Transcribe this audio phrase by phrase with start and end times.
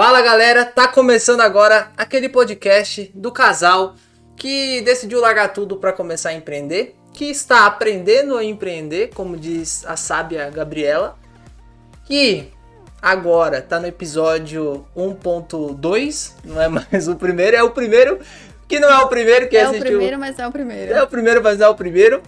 [0.00, 3.96] Fala galera, tá começando agora aquele podcast do casal
[4.34, 9.84] que decidiu largar tudo para começar a empreender, que está aprendendo a empreender, como diz
[9.84, 11.18] a sábia Gabriela,
[12.06, 12.48] que
[13.02, 18.20] agora tá no episódio 1.2, não é mais o primeiro, é o primeiro
[18.66, 19.86] que não é o primeiro que É o assistiu.
[19.86, 20.94] primeiro, mas é o primeiro.
[20.94, 22.22] É o primeiro, mas é o primeiro.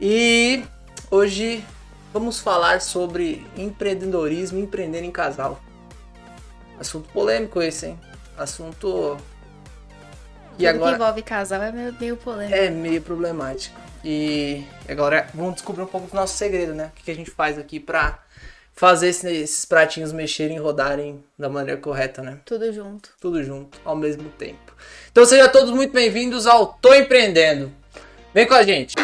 [0.00, 0.62] E
[1.10, 1.64] hoje
[2.14, 5.60] vamos falar sobre empreendedorismo, empreender em casal.
[6.80, 8.00] Assunto polêmico esse, hein?
[8.36, 9.16] Assunto
[10.56, 12.54] Tudo agora que envolve casal é meio, meio polêmico.
[12.58, 13.78] é meio problemático.
[14.02, 16.90] E agora vamos descobrir um pouco do nosso segredo, né?
[16.98, 18.18] O que a gente faz aqui pra
[18.74, 22.38] fazer esse- esses pratinhos mexerem e rodarem da maneira correta, né?
[22.46, 23.10] Tudo junto.
[23.20, 24.72] tudo junto, ao mesmo tempo.
[25.12, 27.70] Então sejam todos muito bem-vindos ao Tô Empreendendo.
[28.32, 28.94] Vem com a gente.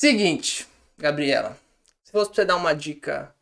[0.00, 1.58] Seguinte, Gabriela,
[2.02, 3.34] se fosse pra você dar uma dica,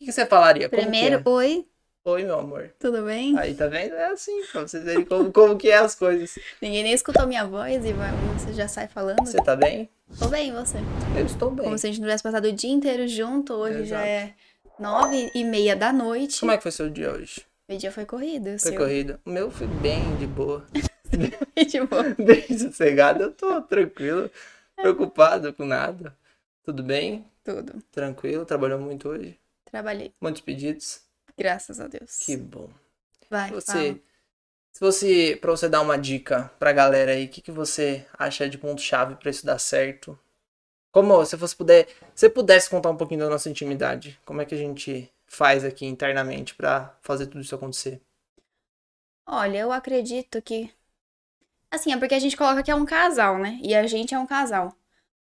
[0.00, 0.68] o que você falaria?
[0.68, 1.28] Primeiro, é?
[1.30, 1.64] oi,
[2.04, 2.74] Oi, meu amor.
[2.76, 3.38] tudo bem?
[3.38, 3.94] Aí, tá vendo?
[3.94, 6.36] É assim, pra vocês verem como, como que é as coisas.
[6.60, 9.24] Ninguém nem escutou minha voz e você já sai falando.
[9.24, 9.88] Você tá bem?
[10.18, 10.78] Tô bem, e você?
[11.16, 11.66] Eu estou bem.
[11.66, 13.52] Como se a gente não tivesse passado o dia inteiro junto.
[13.52, 14.08] Hoje já Exato.
[14.08, 14.34] é
[14.80, 16.40] nove e meia da noite.
[16.40, 17.42] Como é que foi seu dia hoje?
[17.68, 18.58] Meu dia foi corrido.
[18.58, 18.74] Foi seu?
[18.76, 19.20] corrido.
[19.24, 20.66] O meu foi bem de boa.
[21.70, 21.86] tipo,
[22.20, 23.22] bem sossegado.
[23.22, 24.28] Eu tô tranquilo,
[24.82, 26.16] preocupado com nada.
[26.64, 27.24] Tudo bem?
[27.44, 27.82] tudo.
[27.92, 28.44] Tranquilo?
[28.46, 29.38] Trabalhou muito hoje?
[29.64, 31.02] Trabalhei, Muitos pedidos?
[31.36, 32.18] graças a Deus.
[32.18, 32.70] Que bom.
[33.30, 34.00] Vai, Se você, fala.
[34.72, 38.48] se você, pra você dar uma dica pra galera aí, o que, que você acha
[38.48, 40.18] de ponto-chave pra isso dar certo?
[40.92, 44.46] Como, se você puder, se você pudesse contar um pouquinho da nossa intimidade, como é
[44.46, 48.00] que a gente faz aqui internamente pra fazer tudo isso acontecer?
[49.26, 50.72] Olha, eu acredito que.
[51.72, 53.58] Assim, é porque a gente coloca que é um casal, né?
[53.62, 54.76] E a gente é um casal.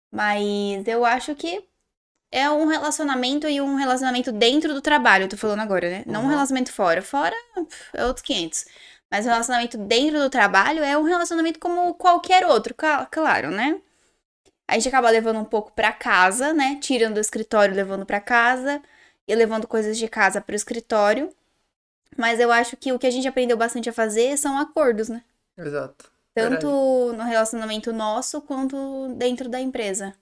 [0.10, 1.64] Mas eu acho que
[2.32, 6.04] é um relacionamento e um relacionamento dentro do trabalho, eu tô falando agora, né?
[6.08, 6.30] Não um Uhum.
[6.30, 7.02] relacionamento fora.
[7.02, 7.36] Fora
[7.94, 8.66] é outros 500.
[9.12, 12.74] Mas o relacionamento dentro do trabalho é um relacionamento como qualquer outro,
[13.12, 13.82] claro, né?
[14.68, 16.78] A gente acaba levando um pouco pra casa, né?
[16.80, 18.82] Tirando do escritório, levando pra casa
[19.28, 21.34] e levando coisas de casa pro escritório.
[22.16, 25.24] Mas eu acho que o que a gente aprendeu bastante a fazer são acordos, né?
[25.58, 26.12] Exato.
[26.42, 30.14] Tanto no relacionamento nosso quanto dentro da empresa.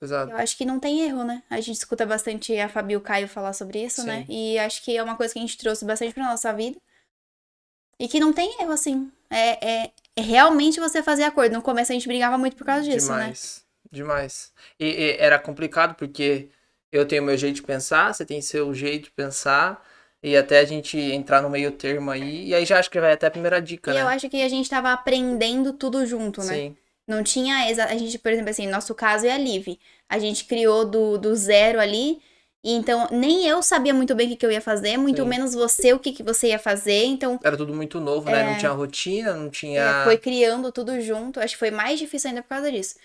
[0.00, 0.32] Exato.
[0.32, 1.42] Eu acho que não tem erro, né?
[1.50, 4.24] A gente escuta bastante a Fabi e o Caio falar sobre isso, né?
[4.26, 4.32] Sim.
[4.32, 6.78] E acho que é uma coisa que a gente trouxe bastante pra nossa vida.
[7.98, 9.12] E que não tem erro, assim.
[9.28, 11.52] É, é, é realmente você fazer acordo.
[11.52, 13.24] No começo a gente brigava muito por causa disso, né?
[13.24, 14.52] demais, demais.
[14.78, 16.48] E, e era complicado porque
[16.90, 19.86] eu tenho meu jeito de pensar, você tem seu jeito de pensar,
[20.22, 23.12] e até a gente entrar no meio termo aí, e aí já acho que vai
[23.12, 24.00] até a primeira dica, E né?
[24.00, 26.62] eu acho que a gente tava aprendendo tudo junto, né?
[26.62, 26.76] Sim,
[27.06, 27.68] Não tinha.
[27.70, 29.78] exa- A gente, por exemplo, assim, nosso caso é a Liv.
[30.08, 32.20] A gente criou do, do zero ali.
[32.62, 35.26] E então, nem eu sabia muito bem o que, que eu ia fazer, muito Sim.
[35.26, 37.04] menos você o que, que você ia fazer.
[37.06, 38.42] Então, era tudo muito novo, né?
[38.42, 39.80] Não tinha rotina, não tinha...
[39.82, 41.40] é, foi criando tudo junto.
[41.40, 42.96] Acho que foi mais difícil ainda por causa disso.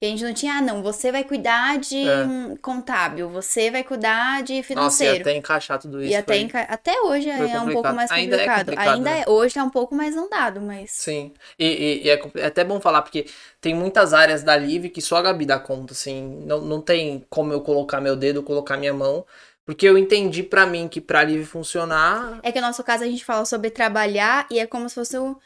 [0.00, 2.24] Porque a gente não tinha, ah, não, você vai cuidar de É.
[2.62, 5.20] contábil, você vai cuidar de Nossa, ia financeiro.
[5.20, 6.10] até encaixar tudo isso.
[6.10, 7.94] E até, enca- até hoje é um pouco complicado.
[7.96, 8.58] mais Ainda é complicado.
[8.64, 9.24] complicado, Ainda né?
[9.26, 10.90] é, hoje tá um pouco mais andado, mas.
[10.92, 13.26] Sim, e, e- e é, é até bom falar, porque
[13.60, 17.26] tem muitas áreas da Live que só a Gabi dá conta, assim, não, não tem
[17.28, 19.26] como eu colocar meu dedo, colocar minha mão,
[19.66, 23.06] porque eu entendi pra mim que pra Live funcionar, É que no nosso caso a
[23.06, 25.38] gente fala sobre trabalhar e é como se fosse o.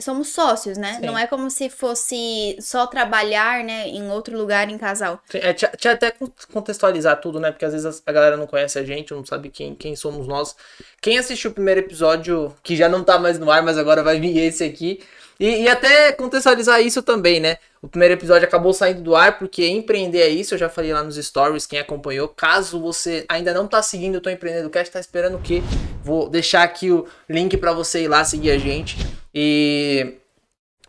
[0.00, 0.94] Somos sócios, né?
[1.00, 1.06] Sim.
[1.06, 5.20] Não é como se fosse só trabalhar, né, em outro lugar em casal.
[5.32, 7.50] É, tinha, tinha até con- contextualizar tudo, né?
[7.50, 10.54] Porque às vezes a galera não conhece a gente, não sabe quem, quem somos nós.
[11.02, 14.18] Quem assistiu o primeiro episódio, que já não tá mais no ar, mas agora vai
[14.20, 15.00] vir esse aqui.
[15.40, 17.56] E, e até contextualizar isso também, né?
[17.82, 20.54] O primeiro episódio acabou saindo do ar porque empreender é isso.
[20.54, 22.28] Eu já falei lá nos stories, quem acompanhou.
[22.28, 25.60] Caso você ainda não tá seguindo o Tô Empreendendo Cast, tá esperando o quê?
[26.02, 28.96] Vou deixar aqui o link pra você ir lá seguir a gente.
[29.34, 30.14] E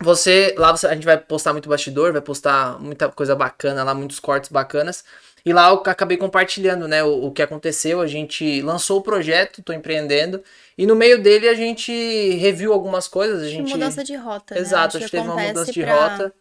[0.01, 3.93] você, lá você- a gente vai postar muito bastidor, vai postar muita coisa bacana lá,
[3.93, 5.03] muitos cortes bacanas.
[5.45, 8.01] E lá eu acabei compartilhando, né, o, o que aconteceu.
[8.01, 10.43] A gente lançou o projeto, tô empreendendo.
[10.77, 11.91] E no meio dele a gente
[12.37, 13.43] reviu algumas coisas.
[13.43, 13.71] A gente...
[13.71, 14.61] mudança de rota, né?
[14.61, 16.33] Exato, Acho acho que teve uma mudança de pra rota.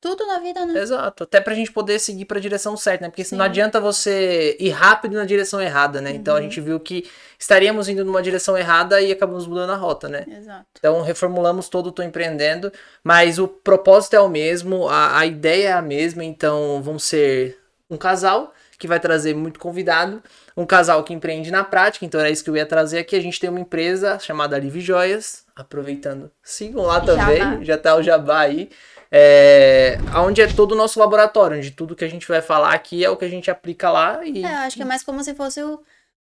[0.00, 0.80] Tudo na vida, né?
[0.80, 3.10] Exato, até pra gente poder seguir pra direção certa, né?
[3.10, 3.36] Porque Sim.
[3.36, 6.10] não adianta você ir rápido na direção errada, né?
[6.12, 6.44] Então a Uhum.
[6.44, 7.06] gente viu que
[7.38, 10.24] estaríamos indo numa direção errada e acabamos mudando a rota, né?
[10.38, 10.64] Exato.
[10.78, 12.72] Então reformulamos todo o Tô Empreendendo,
[13.04, 17.58] mas o propósito é o mesmo, a, a ideia é a mesma, então vamos ser
[17.90, 20.22] um casal que vai trazer muito convidado,
[20.56, 23.14] um casal que empreende na prática, então era isso que eu ia trazer aqui.
[23.14, 27.58] A gente tem uma empresa chamada Live Joias, aproveitando, sigam lá também, Jabá.
[27.64, 28.70] já tá o jabá aí.
[29.12, 33.04] É, onde é todo o nosso laboratório, onde tudo que a gente vai falar aqui
[33.04, 35.34] é o que a gente aplica lá e É, acho que é mais como se
[35.34, 35.82] fosse o-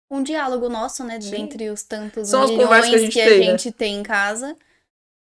[0.10, 1.20] um diálogo nosso, né?
[1.20, 1.32] Sim.
[1.32, 3.94] Dentre os tantos São as milhões conversas que que a a gente, gente tem, né?
[3.94, 4.56] tem em casa.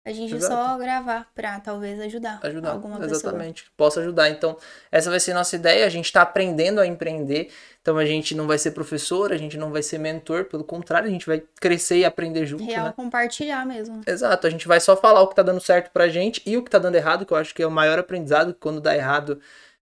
[0.08, 0.54] A gente Exato.
[0.54, 2.72] só gravar pra talvez ajudar, ajudar.
[2.72, 3.18] alguma pessoa.
[3.18, 3.66] Exatamente.
[3.76, 4.30] Posso ajudar.
[4.30, 4.56] Então,
[4.90, 5.86] essa vai ser a nossa ideia.
[5.86, 7.50] A gente está aprendendo a empreender.
[7.82, 10.46] Então, a gente não vai ser professor, a gente não vai ser mentor.
[10.46, 12.94] Pelo contrário, a gente vai crescer e aprender junto, Real né?
[12.96, 14.00] compartilhar mesmo.
[14.08, 16.64] Exato, a gente vai só falar o que tá dando certo pra gente e o
[16.64, 18.96] que tá dando errado, que eu acho que é o maior aprendizado, que quando dá
[18.96, 19.42] errado,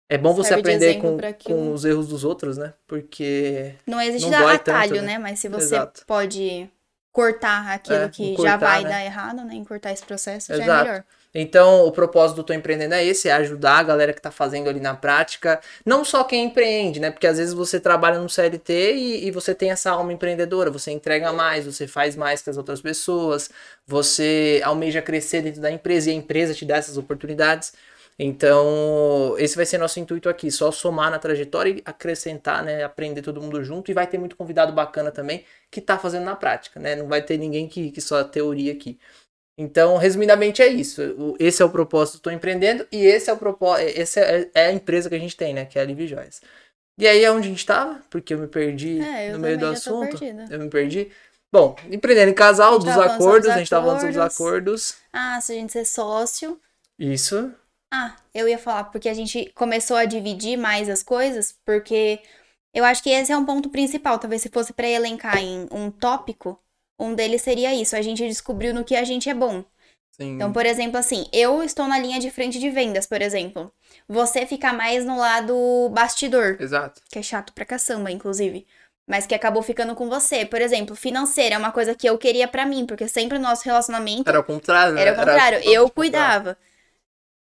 [0.08, 2.72] é bom você Serve de aprender com, com os erros dos outros, né?
[2.86, 5.12] Porque Não existe Não atalho, tanto, né?
[5.12, 5.18] né?
[5.18, 6.02] Mas se você Exato.
[6.06, 6.70] pode
[7.14, 8.90] cortar aquilo É, que encurtar, já vai né?
[8.90, 9.55] dar errado, né?
[9.55, 10.70] Encurtar esse processo já é Exato.
[10.70, 11.05] melhor.
[11.37, 14.69] Então, o propósito do Tô Empreendendo é esse, é ajudar a galera que tá fazendo
[14.70, 17.11] ali na prática, não só quem empreende, né?
[17.11, 20.93] Porque às vezes você trabalha no CLT e, e você tem essa alma empreendedora, você
[20.93, 23.50] entrega mais, você faz mais que as outras pessoas,
[23.84, 27.72] você almeja crescer dentro da empresa e a empresa te dá essas oportunidades.
[28.19, 32.84] Então, esse vai ser nosso intuito aqui, só somar na trajetória e acrescentar, né?
[32.84, 36.37] Aprender todo mundo junto e vai ter muito convidado bacana também que tá fazendo na
[36.37, 36.94] prática, né?
[36.94, 38.99] Não vai ter ninguém que, que só teoria aqui.
[39.58, 41.00] Então, resumidamente é isso.
[41.38, 44.72] Esse é o propósito Tô Empreendendo e esse é o propósito, esse é, é a
[44.72, 45.64] empresa que a gente tem, né?
[45.64, 46.40] Que é a Live Joias.
[46.96, 49.58] E aí é onde a gente tava, porque eu me perdi É, eu no meio
[49.58, 50.19] do assunto.
[50.50, 51.10] Eu me perdi.
[51.52, 54.90] Bom, empreendendo em casal, dos acordos, os a gente tava falando sobre os acordos.
[54.90, 54.96] acordos.
[55.12, 56.60] Ah, se a gente ser sócio.
[56.99, 57.52] Isso.
[57.96, 62.19] Ah, eu ia falar, porque a gente começou a dividir mais as coisas, porque
[62.75, 64.19] eu acho que esse é um ponto principal.
[64.19, 66.58] Talvez se fosse pra elencar em um tópico,
[66.99, 67.94] um deles seria isso.
[67.94, 69.64] A gente descobriu no que a gente é bom.
[70.11, 70.35] Sim.
[70.35, 73.73] Então, por exemplo, assim, eu estou na linha de frente de vendas, por exemplo.
[74.08, 77.00] Você fica mais no lado bastidor, Exato.
[77.08, 78.67] que é chato pra caçamba, inclusive.
[79.08, 80.44] Mas que acabou ficando com você.
[80.44, 83.64] Por exemplo, financeira é uma coisa que eu queria pra mim, porque sempre o nosso
[83.64, 85.02] relacionamento Era o contrário, né?
[85.02, 85.58] era o contrário.
[85.58, 86.56] totalmente eu contrário.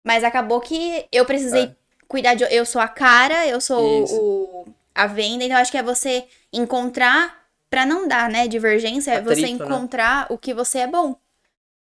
[0.04, 1.76] Mas acabou que eu precisei É.
[2.08, 2.44] cuidar de.
[2.44, 7.46] Eu sou a cara, eu sou o, a venda, então acho que é você encontrar,
[7.70, 9.64] pra não dar, né, divergência, é você Atrito, né?
[9.66, 11.16] encontrar o que você é bom.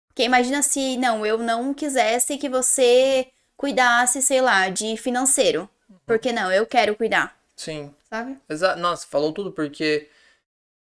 [0.09, 5.69] Porque imagina se, não, eu não quisesse que você cuidasse, sei lá, de financeiro.
[5.89, 5.97] Uhum.
[6.07, 7.95] Porque não, eu quero cuidar, Sim.
[8.11, 8.37] sabe?
[8.49, 8.81] Exato.
[8.81, 10.09] Nossa, falou tudo porque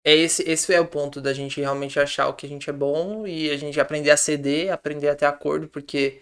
[0.03, 2.73] é esse, esse é o ponto da gente realmente achar o que a gente é
[2.73, 6.21] bom e a gente aprender a ceder, aprender a ter acordo, porque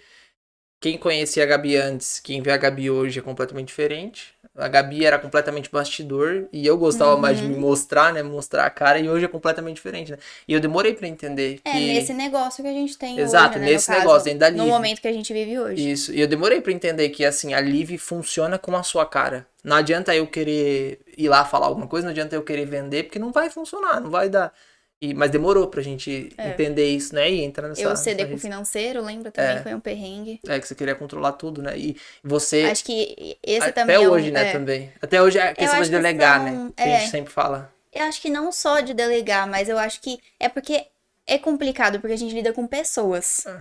[0.80, 4.36] quem conhecia a Gabi antes, quem vê a Gabi hoje é completamente diferente.
[4.56, 7.52] A Gabi era completamente bastidor e eu gostava mais de Uhum.
[7.54, 10.18] me mostrar, né, mostrar a cara e hoje é completamente diferente, né?
[10.48, 13.60] E eu demorei pra entender É, que nesse negócio que a gente tem Exato, hoje,
[13.60, 14.72] né, no nesse caso, negócio, dentro da No Live.
[14.72, 15.92] momento que a gente vive hoje.
[15.92, 19.46] Isso, e eu demorei pra entender que assim, a Live funciona com a sua cara.
[19.64, 23.20] Não adianta eu querer ir lá falar alguma coisa, não adianta eu querer vender, porque
[23.20, 24.52] não vai funcionar, não vai dar.
[25.00, 26.50] E, mas demorou pra gente É.
[26.50, 27.30] entender isso, né?
[27.30, 27.82] E entrar nessa.
[27.84, 29.62] Eu ceder com o financeiro, lembra também, É.
[29.62, 30.40] foi um perrengue.
[30.48, 31.78] É, que você queria controlar tudo, né?
[31.78, 32.64] E você.
[32.64, 34.52] Acho que esse até também é um- hoje, né, é.
[34.52, 34.92] também.
[35.00, 36.72] Até hoje é a questão de que delegar, são- né?
[36.76, 37.00] Que a é.
[37.02, 37.72] gente sempre fala.
[37.94, 40.86] Eu acho que não só de delegar, mas eu acho que é porque
[41.28, 43.46] é complicado, porque a gente lida com pessoas.
[43.46, 43.60] É.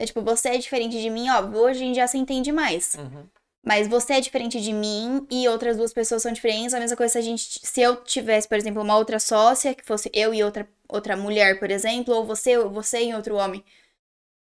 [0.00, 2.94] É tipo, você é diferente de mim, ó, hoje a gente já se entende mais.
[2.94, 3.24] Uhum.
[3.62, 6.72] Mas você é diferente de mim e outras duas pessoas são diferentes.
[6.72, 7.60] A mesma coisa se a gente.
[7.62, 11.58] Se eu tivesse, por exemplo, uma outra sócia, que fosse eu e outra, outra mulher,
[11.58, 13.64] por exemplo, ou você, você e outro homem.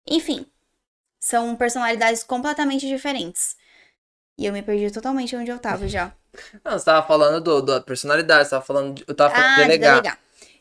[0.07, 0.45] Enfim.
[1.19, 3.55] São personalidades completamente diferentes.
[4.37, 6.13] E eu me perdi totalmente onde eu tava já.
[6.63, 8.95] Não, você tava falando do, da personalidade, você tava falando.
[8.95, 10.01] De, eu tava falando Ah, de de delegar.
[10.01, 10.19] delegar.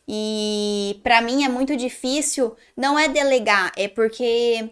[0.08, 2.56] E pra mim é muito difícil.
[2.76, 4.70] Não é delegar, é porque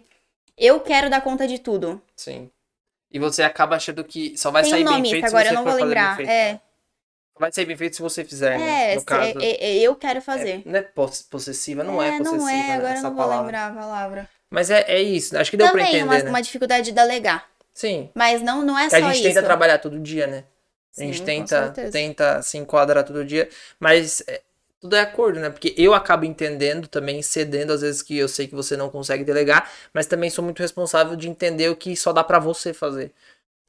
[0.56, 2.02] eu quero dar conta de tudo.
[2.16, 2.50] Sim.
[3.10, 5.36] E você acaba achando que só vai Tem sair um bem nome, feito que se
[5.36, 6.20] agora você eu não for vou bem lembrar.
[6.26, 6.60] É,
[7.38, 8.92] Vai ser bem feito se você fizer, né?
[8.92, 9.38] é, No caso.
[9.40, 10.62] é- é- eu quero fazer.
[10.66, 13.42] Não é poss- possessiva, não é, possessiva, não é, né, agora eu não vou palavra.
[13.44, 14.28] lembrar a palavra.
[14.50, 16.30] Mas é, é isso, acho que deu pra Também entender, uma, né?
[16.30, 17.46] uma dificuldade de delegar.
[17.74, 19.28] Sim, Mas não, não é que a só gente isso.
[19.28, 20.44] tenta trabalhar todo dia, né?
[20.96, 24.40] A gente Sim, tenta, tenta se enquadrar todo dia, mas é,
[24.80, 25.48] tudo é acordo, né?
[25.48, 29.22] Porque eu acabo entendendo também, cedendo às vezes que eu sei que você não consegue
[29.22, 33.12] delegar, mas também sou muito responsável de entender o que só dá pra você fazer.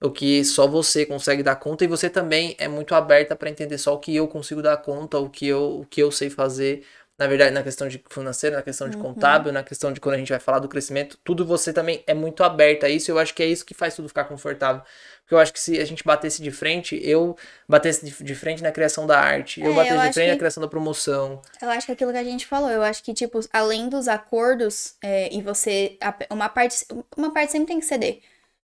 [0.01, 3.77] O que só você consegue dar conta e você também é muito aberta pra entender
[3.77, 6.85] só o que eu consigo dar conta, o que eu, o que eu sei fazer.
[7.17, 9.03] Na verdade, na questão de financeiro, na questão de Uhum.
[9.03, 12.13] contábil, na questão de quando a gente vai falar do crescimento, tudo você também é
[12.13, 13.11] muito aberta a isso.
[13.11, 14.81] e Eu acho que é isso que faz tudo ficar confortável.
[15.23, 17.35] Porque eu acho que se a gente batesse de frente, eu
[17.67, 20.37] batesse de, frente na criação da arte, eu É, batesse eu de frente que- na
[20.37, 21.41] criação da promoção.
[21.61, 24.07] Eu acho que é aquilo que a gente falou, eu acho que, tipo, além dos
[24.07, 25.97] acordos, é, e você.
[26.31, 26.85] Uma parte,
[27.17, 28.21] uma parte sempre tem que ceder.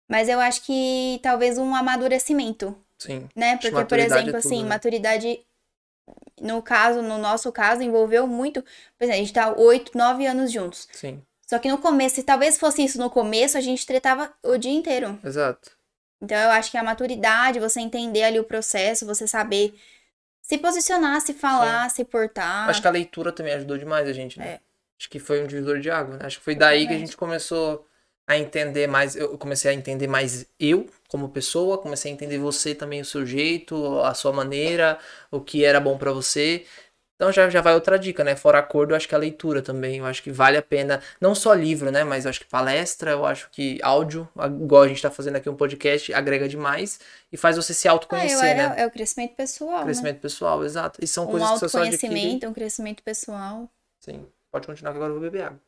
[0.07, 3.27] Mas eu acho que talvez um amadurecimento, Sim.
[3.35, 3.57] né?
[3.57, 4.69] Porque, por é exemplo, tudo, assim, né?
[4.69, 5.39] maturidade.
[6.39, 8.61] No caso, no nosso caso, envolveu muito.
[8.61, 10.87] Por exemplo, a gente tá oito, nove anos juntos.
[10.91, 11.21] Sim.
[11.47, 14.71] Só que no começo, se talvez fosse isso no começo, a gente tretava o dia
[14.71, 15.17] inteiro.
[15.23, 15.71] Exato.
[16.21, 19.73] Então eu acho que a maturidade, você entender ali o processo, você saber
[20.41, 22.69] se posicionar, se falar, se portar.
[22.69, 24.45] Acho que a leitura também ajudou demais a gente, né?
[24.47, 24.59] É.
[24.97, 26.17] Acho que foi um divisor de água.
[26.17, 26.25] né?
[26.25, 27.85] Acho que foi daí que a gente começou
[28.27, 29.15] a entender mais.
[29.15, 33.25] Eu comecei a entender mais eu como pessoa, comecei a entender você também, o seu
[33.25, 34.97] jeito, a sua maneira,
[35.31, 36.65] o que era bom pra você.
[37.15, 38.35] Então já, já vai outra dica, né?
[38.35, 39.99] Fora acordo, eu acho que a leitura também.
[39.99, 41.01] Eu acho que vale a pena.
[41.21, 42.03] Não só livro, né?
[42.03, 44.27] Mas eu acho que palestra, eu acho que áudio,
[44.61, 46.99] igual a gente tá fazendo aqui um podcast, agrega demais
[47.31, 48.73] e faz você se Ah, eu autoconhecer, né?
[48.77, 49.83] é o crescimento pessoal, né?
[49.85, 50.99] Crescimento pessoal, exato.
[51.01, 51.95] E são Um coisas que você só adquire.
[52.05, 53.71] autoconhecimento, um crescimento pessoal.
[54.01, 54.25] Sim.
[54.51, 55.59] Pode continuar que agora eu vou beber água.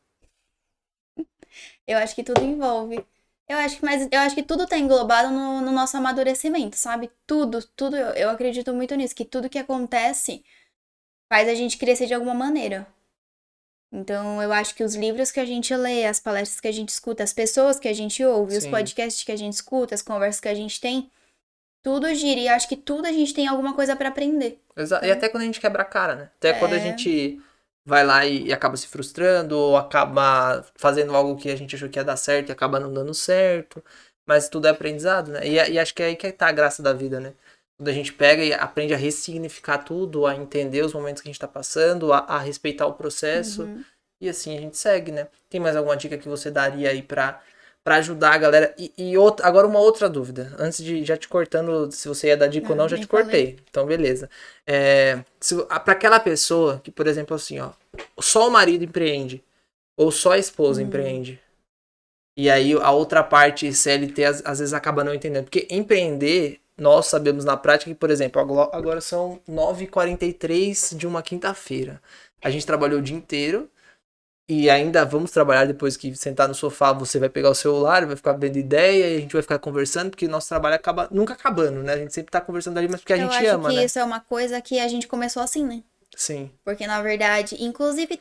[1.86, 3.04] Eu acho que tudo envolve.
[3.48, 7.10] Eu acho que, mas eu acho que tudo tá englobado no, no nosso amadurecimento, sabe?
[7.26, 10.44] Tudo, tudo, eu, eu acredito muito nisso, que tudo que acontece
[11.32, 12.86] faz a gente crescer de alguma maneira.
[13.90, 16.90] Então, eu acho que os livros que a gente lê, as palestras que a gente
[16.90, 18.70] escuta, as pessoas que a gente ouve, os Sim.
[18.70, 21.10] podcasts que a gente escuta, as conversas que a gente tem,
[21.82, 22.38] tudo gira.
[22.38, 24.60] E acho que tudo a gente tem alguma coisa pra aprender.
[24.76, 26.30] Exa- E até quando a gente quebra a cara, né?
[26.36, 26.80] Até quando a É.
[26.80, 27.40] gente
[27.88, 31.88] vai lá e, e acaba se frustrando, ou acaba fazendo algo que a gente achou
[31.88, 33.82] que ia dar certo e acaba não dando certo.
[34.26, 35.40] Mas tudo é aprendizado, né?
[35.46, 37.32] E, e acho que é aí que tá a graça da vida, né?
[37.78, 41.32] Quando a gente pega e aprende a ressignificar tudo, a entender os momentos que a
[41.32, 43.62] gente tá passando, a, a respeitar o processo.
[43.62, 43.82] Uhum.
[44.20, 45.28] E assim a gente segue, né?
[45.48, 47.40] Tem mais alguma dica que você daria aí pra,
[47.84, 48.74] pra ajudar a galera?
[48.78, 50.54] E, e outra, agora uma outra dúvida.
[50.58, 53.06] Antes de já te cortando, se você ia dar dica ou Não, não, já te
[53.06, 53.58] cortei.
[53.70, 54.28] Então, beleza.
[54.66, 57.70] É, se, a- pra aquela pessoa que, por exemplo, assim, ó,
[58.20, 59.42] só o marido empreende,
[59.96, 60.88] ou só a esposa Uhum.
[60.88, 61.40] empreende.
[62.36, 65.44] E aí a outra parte CLT às, às vezes acaba não entendendo.
[65.44, 71.22] Porque empreender, nós sabemos na prática que, por exemplo, agora, agora são 9h43 de uma
[71.22, 72.00] quinta-feira.
[72.42, 73.68] A gente trabalhou o dia inteiro.
[74.48, 78.16] E ainda vamos trabalhar depois que sentar no sofá, você vai pegar o celular, vai
[78.16, 81.82] ficar vendo ideia e a gente vai ficar conversando, porque nosso trabalho acaba nunca acabando,
[81.82, 81.92] né?
[81.92, 83.84] A gente sempre tá conversando ali, mas porque a eu gente acho ama, que né?
[83.84, 85.82] isso é uma coisa que a gente começou assim, né?
[86.16, 86.50] Sim.
[86.64, 88.18] Porque, na verdade, inclusive,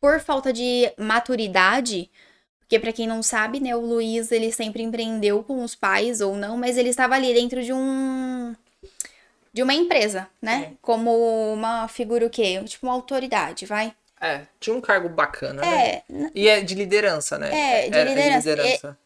[0.00, 2.10] por falta de maturidade,
[2.58, 6.36] porque pra quem não sabe, né, o Luiz, ele sempre empreendeu com os pais ou
[6.36, 8.54] não, mas ele estava ali dentro de um
[9.52, 10.66] de uma empresa, né?
[10.70, 10.78] Sim.
[10.80, 12.62] Como uma figura o quê?
[12.64, 13.92] Tipo uma autoridade, vai?
[14.20, 15.88] É, tinha um cargo bacana, né?
[15.88, 17.50] É, n- E é de liderança, né?
[17.50, 18.98] É, de Era liderança.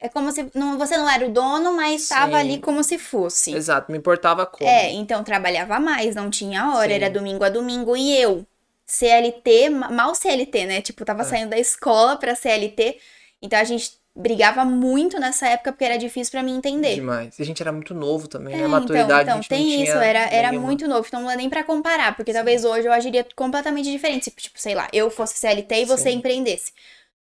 [0.00, 3.52] é como se não, você não era o dono, mas estava ali como se fosse.
[3.54, 4.68] Exato, me importava como.
[4.68, 6.94] É, então trabalhava mais, não tinha hora, Sim.
[6.94, 7.96] era domingo a domingo.
[7.96, 8.46] E eu,
[8.86, 10.80] CLT, ma- mal CLT, né?
[10.82, 11.24] Tipo, tava É.
[11.24, 12.98] saindo da escola pra CLT.
[13.42, 16.94] Então a gente brigava muito nessa época porque era difícil pra mim entender.
[16.94, 17.38] Demais.
[17.38, 18.64] E a gente era muito novo também, É, né?
[18.64, 20.66] A então, maturidade então a gente não tem tinha isso, era, era nenhuma.
[20.66, 24.24] muito novo, então não dá nem pra comparar, porque talvez hoje eu agiria completamente diferente,
[24.24, 26.16] se, tipo, sei lá, eu fosse CLT e você Sim.
[26.16, 26.72] empreendesse.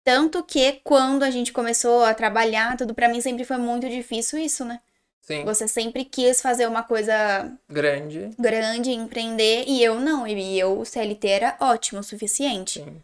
[0.04, 4.40] Tanto que quando a gente começou a trabalhar, tudo pra mim sempre foi muito difícil
[4.40, 4.80] isso, né?
[5.22, 8.32] Sim, Você sempre quis fazer uma coisa grande.
[8.40, 10.26] grande, empreender, e eu não.
[10.26, 12.80] E eu, o CLT era ótimo, o suficiente.
[12.80, 13.04] Sim.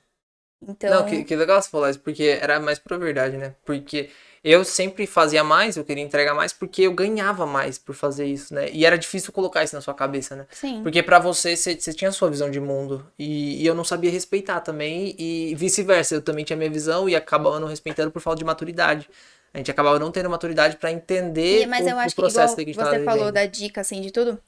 [0.68, 3.56] Então, Não, que, que legal você falar isso, porque era mais pra verdade, né?
[3.66, 4.10] Porque
[4.44, 8.54] eu sempre fazia mais, eu queria entregar mais, porque eu ganhava mais por fazer isso,
[8.54, 8.70] né?
[8.72, 10.46] E era difícil colocar isso na sua cabeça, né?
[10.52, 10.84] sim.
[10.84, 13.06] Porque pra você, você tinha a sua visão de mundo.
[13.18, 15.16] E, e eu não sabia respeitar também.
[15.18, 18.46] E vice-versa, eu também tinha a minha visão e acabava não respeitando por falta de
[18.46, 19.10] maturidade.
[19.54, 22.22] A gente acabava não tendo maturidade pra entender E- mas o, eu o acho que,
[22.22, 24.40] processo igual que a gente você falou da dica, assim, de tudo,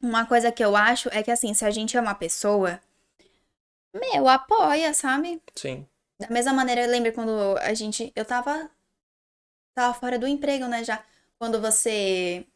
[0.00, 2.80] uma coisa que eu acho é que, assim, se a gente é uma pessoa,
[4.00, 5.42] meu, apoia, sabe?
[5.54, 5.86] Sim,
[6.20, 8.12] Da mesma maneira, lembra quando a gente.
[8.16, 8.70] Eu tava.
[9.74, 11.02] Tava fora do emprego, né, já.
[11.38, 12.46] Quando você.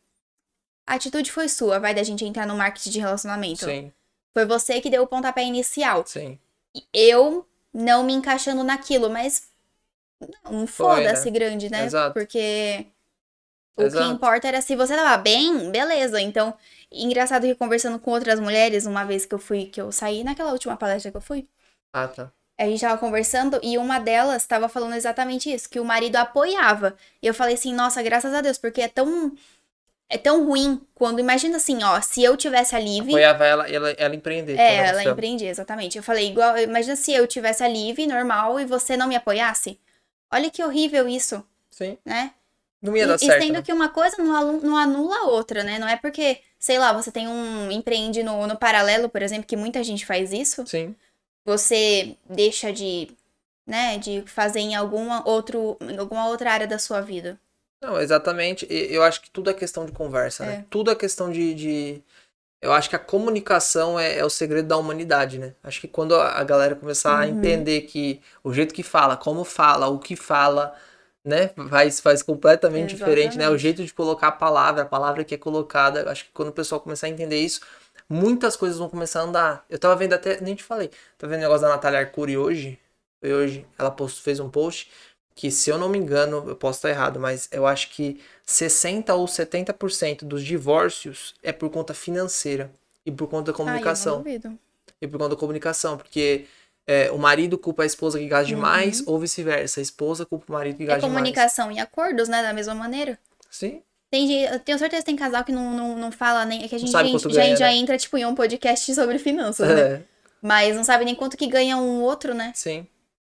[0.86, 3.64] A atitude foi sua, vai da gente entrar no marketing de relacionamento.
[3.64, 3.92] sim,
[4.34, 6.04] Foi você que deu o pontapé inicial.
[6.06, 6.38] sim.
[6.92, 9.48] Eu não me encaixando naquilo, mas
[10.50, 11.84] um Foi, foda-se grande, né?
[11.84, 12.14] Exato.
[12.14, 12.86] Porque
[13.76, 14.04] o Exato.
[14.06, 16.20] que importa era se você tava bem, beleza.
[16.20, 16.56] Então,
[16.92, 20.52] engraçado que conversando com outras mulheres, uma vez que eu fui, que eu saí naquela
[20.52, 21.48] última palestra que eu fui,
[21.92, 22.32] Ah, tá.
[22.58, 26.96] a gente tava conversando e uma delas tava falando exatamente isso, que o marido apoiava.
[27.22, 29.32] E eu falei assim, nossa, graças a Deus, porque é tão
[30.12, 33.90] é tão ruim quando imagina assim, ó, se eu tivesse a Liv, Apoiava ela, ela,
[33.92, 34.58] ela empreender.
[34.58, 35.96] é, ela ela empreendia, exatamente.
[35.96, 39.78] Eu falei, igual, imagina se eu tivesse a Liv normal e você não me apoiasse.
[40.32, 42.32] Olha que horrível isso, Sim, né?
[42.82, 43.42] Não ia E, dar e certo.
[43.42, 43.62] sendo né?
[43.62, 45.78] que uma coisa não, anula a outra, né?
[45.78, 49.56] Não é porque, sei lá, você tem um empreende no, no paralelo, por exemplo, que
[49.56, 50.96] muita gente faz isso, Sim,
[51.44, 53.08] você deixa de,
[53.66, 57.40] né, de fazer em alguma, outro, em alguma outra área da sua vida.
[57.82, 58.66] não, exatamente.
[58.70, 60.58] E Eu acho que tudo é questão de conversa, né?
[60.58, 60.64] É.
[60.68, 62.02] Tudo é questão de, de,
[62.62, 65.54] Eu acho que a comunicação é, é o segredo da humanidade, né?
[65.62, 67.30] Acho que quando a a galera começar a Uhum.
[67.30, 70.74] entender que o jeito que fala, como fala, o que fala,
[71.24, 73.48] né, faz, faz completamente diferente, né?
[73.50, 76.10] O jeito de colocar a palavra, a palavra que é colocada.
[76.10, 77.60] Acho que quando o pessoal começar a entender isso,
[78.08, 79.64] muitas coisas vão começar a andar.
[79.68, 82.78] Eu tava vendo até, nem te falei, tava vendo o negócio da Natália Arcuri hoje.
[83.20, 84.90] Foi hoje, ela post, fez um post
[85.34, 89.14] que, se eu não me engano, eu posso estar errado, mas eu acho que 60
[89.14, 92.70] ou 70% dos divórcios é por conta financeira
[93.06, 94.18] e por conta da eu não comunicação.
[94.18, 94.58] duvido.
[95.00, 96.46] e por conta da comunicação, porque
[96.86, 99.80] é, o marido culpa a esposa que gasta demais ou vice-versa.
[99.80, 101.14] A esposa culpa o marido que É gasta demais.
[101.14, 102.42] comunicação e acordos, né?
[102.42, 103.18] Da mesma maneira.
[103.50, 106.64] Sim, Tem eu tenho certeza que tem casal que não, não, não fala nem.
[106.64, 107.74] É que a gente, já, ganha, já né?
[107.76, 109.80] entra, tipo, em um podcast sobre finanças, né?
[109.80, 110.02] é,
[110.42, 112.52] Mas não sabe nem quanto que ganha um outro, né?
[112.54, 112.86] sim.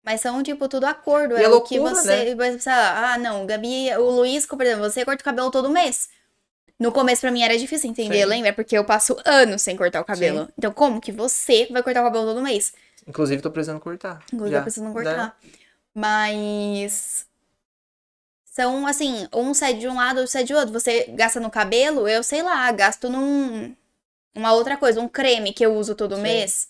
[0.05, 1.35] Mas são, tipo, tudo acordo.
[1.37, 2.35] E é é o que loucura, você.
[2.35, 6.09] você- Ah, não, Gabi, o Luiz, por exemplo, você corta o cabelo todo mês.
[6.79, 8.25] No começo, pra mim, era difícil entender, Sim.
[8.25, 8.53] lembra?
[8.55, 10.49] Porque eu passo anos sem cortar o cabelo.
[10.57, 12.73] Então, como que você vai cortar o cabelo todo mês?
[13.09, 14.23] Inclusive, tô precisando cortar.
[14.33, 14.93] Inclusive, já, eu preciso né?
[14.93, 15.39] cortar.
[15.95, 17.27] Mas.
[18.45, 20.73] São, assim, um sai de um lado, outro sai de outro.
[20.73, 23.75] Você gasta no cabelo, eu sei lá, gasto num.
[24.35, 26.23] Uma outra coisa, um creme que eu uso todo Sim.
[26.23, 26.69] mês.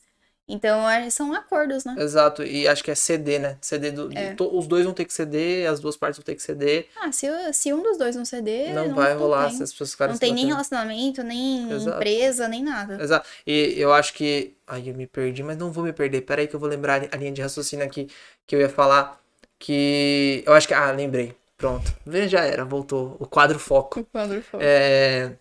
[0.49, 1.95] Então, são acordos, né?
[1.99, 3.59] Exato, e acho que é CD, né?
[3.61, 4.33] CD do, É.
[4.35, 6.87] to- os dois vão ter que ceder, as duas partes vão ter que ceder.
[7.00, 9.93] Ah, se, se um dos dois não ceder, não, não, vai rolar se as pessoas
[9.93, 11.97] ficarem Não tem nem relacionamento, nem Exato.
[11.97, 13.02] empresa, nem nada.
[13.02, 13.28] Exato.
[13.47, 14.55] E eu acho que.
[14.67, 16.23] Ai, eu me perdi, mas não vou me perder.
[16.23, 18.09] Pera aí que eu vou lembrar a linha de raciocínio aqui
[18.47, 19.21] que eu ia falar.
[19.59, 20.43] Que.
[20.47, 20.75] Eu acho que.
[20.75, 21.35] Ah, lembrei.
[21.57, 21.93] Pronto.
[22.28, 23.17] Já era, voltou.
[23.19, 24.07] O quadro foco.
[24.12, 24.61] Quando for.
[24.62, 25.33] É.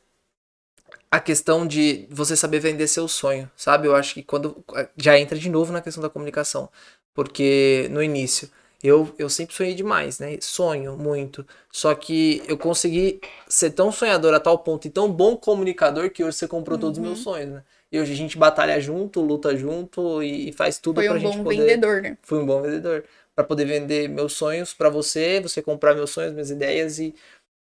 [1.09, 3.87] A questão de você saber vender seu sonho, sabe?
[3.87, 4.63] Eu acho que quando.
[4.97, 6.69] Já entra de novo na questão da comunicação.
[7.13, 8.49] Porque no início.
[8.83, 10.37] Eu, eu sempre sonhei demais, né?
[10.39, 11.45] Sonho muito.
[11.71, 16.23] Só que eu consegui ser tão sonhador a tal ponto e tão bom comunicador que
[16.23, 17.09] hoje você comprou todos os Uhum.
[17.09, 17.63] meus sonhos, né?
[17.91, 21.19] E hoje a gente batalha junto, luta junto e, e faz tudo Foi pra um
[21.19, 21.59] gente bom poder.
[21.61, 22.17] vendedor, né?
[22.21, 23.03] Fui um bom vendedor.
[23.33, 27.15] Pra poder vender meus sonhos pra você, você comprar meus sonhos, minhas ideias e,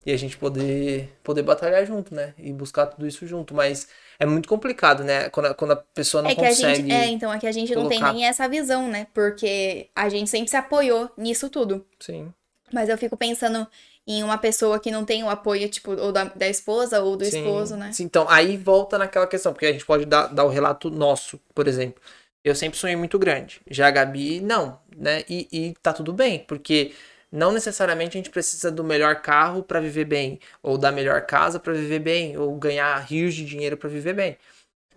[0.06, 2.34] e a gente poder, poder batalhar junto, né?
[2.38, 3.54] E buscar tudo isso junto.
[3.54, 3.88] Mas
[4.20, 5.30] é muito complicado, né?
[5.30, 6.54] Quando a, quando a pessoa não É consegue.
[6.54, 8.12] gente, é, então, é que a gente não tem colocar.
[8.14, 9.06] nem essa visão, né?
[9.14, 11.86] Porque a gente sempre se apoiou nisso tudo.
[12.00, 12.34] Sim.
[12.72, 13.66] Mas eu fico pensando
[14.06, 17.24] em uma pessoa que não tem o apoio, tipo, ou da, da esposa ou do
[17.24, 17.92] Sim, esposo, né?
[17.92, 18.04] sim.
[18.04, 21.66] Então, aí volta naquela questão, porque a gente pode dar, dar o relato nosso, por
[21.66, 22.00] exemplo.
[22.44, 23.60] Eu sempre sonhei muito grande.
[23.68, 25.24] Já a Gabi, não, né?
[25.28, 26.94] E, e tá tudo bem, porque
[27.36, 31.60] não necessariamente a gente precisa do melhor carro para viver bem, ou da melhor casa
[31.60, 34.38] para viver bem, ou ganhar rios de dinheiro para viver bem.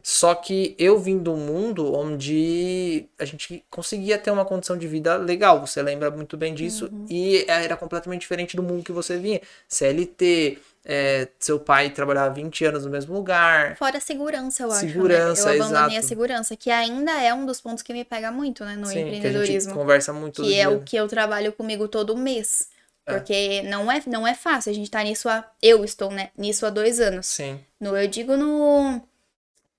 [0.02, 4.88] Só que eu vim de um mundo onde a gente conseguia ter uma condição de
[4.88, 7.06] vida legal, você lembra muito bem disso, Uhum.
[7.10, 9.42] e era completamente diferente do mundo que você vinha.
[9.68, 13.76] CLT, é, seu pai trabalhava 20 anos no mesmo lugar.
[13.78, 14.86] Fora a segurança, eu acho.
[14.86, 14.92] né?
[14.92, 16.08] Segurança, Eu abandonei a exato.
[16.08, 19.00] segurança, que ainda é um dos pontos que me pega muito, né, no Sim, que
[19.00, 19.74] a gente empreendedorismo.
[19.74, 22.68] conversa muito Que é dia, o que eu trabalho comigo todo mês.
[23.06, 23.14] É.
[23.16, 24.72] Porque não é, não é fácil.
[24.72, 25.44] A gente tá nisso há.
[25.62, 27.26] Eu estou né, nisso há dois anos.
[27.26, 27.60] Sim.
[27.80, 29.02] No, eu digo no.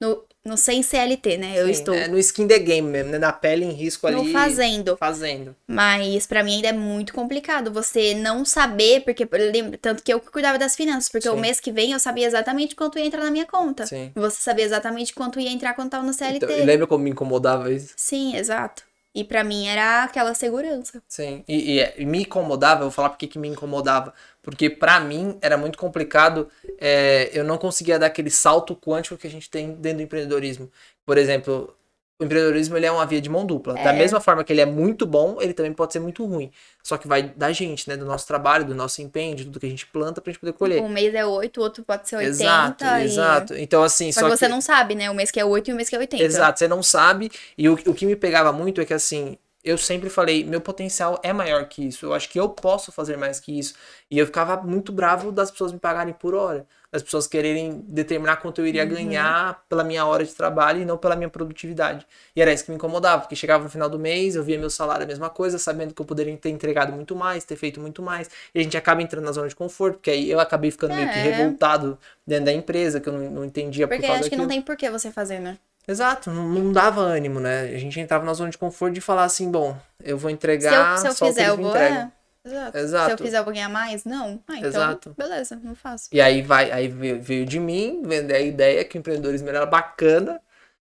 [0.01, 1.53] No, no sem CLT, né?
[1.61, 3.19] Eu Sim, estou é no skin the game mesmo, né?
[3.19, 4.17] Na pele em risco ali.
[4.17, 4.97] no fazendo.
[4.97, 5.55] Fazendo.
[5.69, 10.19] Mas pra mim ainda é muito complicado você não saber, porque lembro- tanto que eu
[10.19, 11.41] que cuidava das finanças, porque o Sim.
[11.41, 13.87] mês que vem eu sabia exatamente quanto ia entrar na minha conta.
[13.87, 14.11] Sim.
[14.15, 16.47] Você sabia exatamente quanto ia entrar quando tava no CLT.
[16.47, 17.93] Então, lembra como me incomodava isso?
[17.97, 18.89] Sim, exato.
[19.13, 21.03] E pra mim era aquela segurança.
[21.09, 24.15] Sim, e, e- e me incomodava, eu vou falar porque que me incomodava.
[24.43, 26.49] Porque pra mim era muito complicado,
[26.79, 30.71] é, eu não conseguia dar aquele salto quântico que a gente tem dentro do empreendedorismo.
[31.05, 31.75] Por exemplo,
[32.21, 33.75] o empreendedorismo ele é uma via de mão dupla.
[33.75, 33.99] Da É.
[33.99, 36.51] mesma forma que ele é muito bom, ele também pode ser muito ruim.
[36.83, 37.97] Só que vai da gente, né?
[37.97, 40.53] Do nosso trabalho, do nosso empenho, de tudo que a gente planta pra gente poder
[40.53, 40.83] colher.
[40.83, 42.31] Um mês é 8, o outro pode ser 80.
[42.31, 43.05] Exato, e...
[43.05, 43.55] exato.
[43.57, 45.11] Então, assim, Só, que você não sabe, né?
[45.11, 46.23] O mês que é 8 e o mês que é 80.
[46.23, 47.31] Exato, você não sabe.
[47.57, 51.21] E o, o que me pegava muito é que assim, eu sempre falei, meu potencial
[51.23, 52.07] é maior que isso.
[52.07, 53.75] Eu acho que eu posso fazer mais que isso.
[54.11, 56.67] E eu ficava muito bravo das pessoas me pagarem por hora.
[56.91, 58.89] Das pessoas quererem determinar quanto eu iria Uhum.
[58.89, 62.07] ganhar pela minha hora de trabalho e não pela minha produtividade.
[62.35, 64.71] E era isso que me incomodava, porque chegava no final do mês, eu via meu
[64.71, 68.03] salário a mesma coisa, sabendo que eu poderia ter entregado muito mais, ter feito muito
[68.03, 68.29] mais.
[68.55, 71.09] E a gente acaba entrando na zona de conforto, porque aí eu acabei ficando meio
[71.09, 71.21] que É.
[71.21, 74.45] revoltado dentro da empresa, que eu não, não entendia por Porque causa acho que não
[74.45, 74.49] daquilo.
[74.49, 75.59] tem por que você fazer, né?
[75.87, 77.63] Exato, não, não dava ânimo, né?
[77.63, 80.97] A gente entrava na zona de conforto de falar assim, bom, eu vou Se entregar
[80.97, 81.77] eu, se eu o que fizer, eu vou.
[81.77, 82.13] É.
[82.45, 82.79] Exato.
[82.79, 83.07] Exato.
[83.07, 84.05] Se eu fizer, eu vou ganhar mais?
[84.05, 84.43] Não.
[84.49, 85.15] Ah, então, Exato.
[85.17, 86.09] beleza, não faço.
[86.13, 89.67] E aí vai, aí veio, veio de mim vender a ideia que o empreendedorismo era
[89.67, 90.41] bacana,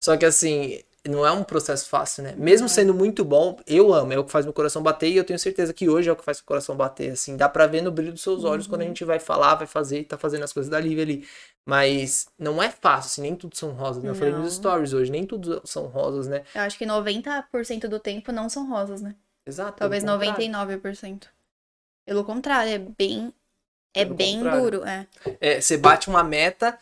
[0.03, 2.33] só que assim, não é um processo fácil, né?
[2.37, 2.69] Mesmo Não.
[2.69, 5.39] sendo muito bom, eu amo, é o que faz meu coração bater e eu tenho
[5.39, 7.91] certeza que hoje é o que faz meu coração bater, assim, dá pra ver no
[7.91, 8.89] brilho dos seus olhos quando a Uhum.
[8.89, 11.27] gente vai falar, vai fazer e tá fazendo as coisas da Lívia ali.
[11.65, 14.09] Mas não é fácil, assim, nem tudo são rosas, né?
[14.09, 16.43] Eu falei nos stories hoje, nem tudo são rosas, né?
[16.55, 19.15] Eu acho que 90% do tempo não são rosas, né?
[19.45, 19.77] Exato.
[19.79, 20.37] Talvez pelo contrário.
[20.37, 21.27] 99%.
[22.05, 23.33] Pelo contrário, é bem.
[23.93, 24.61] É Pelo bem contrário.
[24.63, 25.07] duro, é.
[25.41, 26.77] É, você bate uma meta,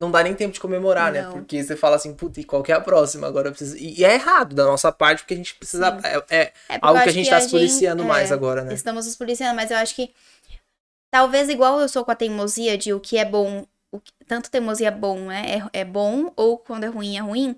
[0.00, 1.22] não dá nem tempo de comemorar, né?
[1.22, 1.32] Não.
[1.32, 3.26] Porque você fala assim, puta, e qual que é a próxima?
[3.26, 3.76] Agora eu preciso.
[3.76, 5.90] E, e é errado da nossa parte, porque a gente precisa.
[5.90, 6.06] Sim.
[6.30, 8.74] É, é É algo que a gente tá se policiando é, mais agora, né?
[8.74, 10.12] Estamos nos policiando, mas eu acho que.
[11.10, 13.66] Talvez igual eu sou com a teimosia de o que é bom.
[13.90, 15.62] O que- tanto teimosia é bom, né?
[15.72, 17.56] É, é bom, ou quando é ruim, é ruim.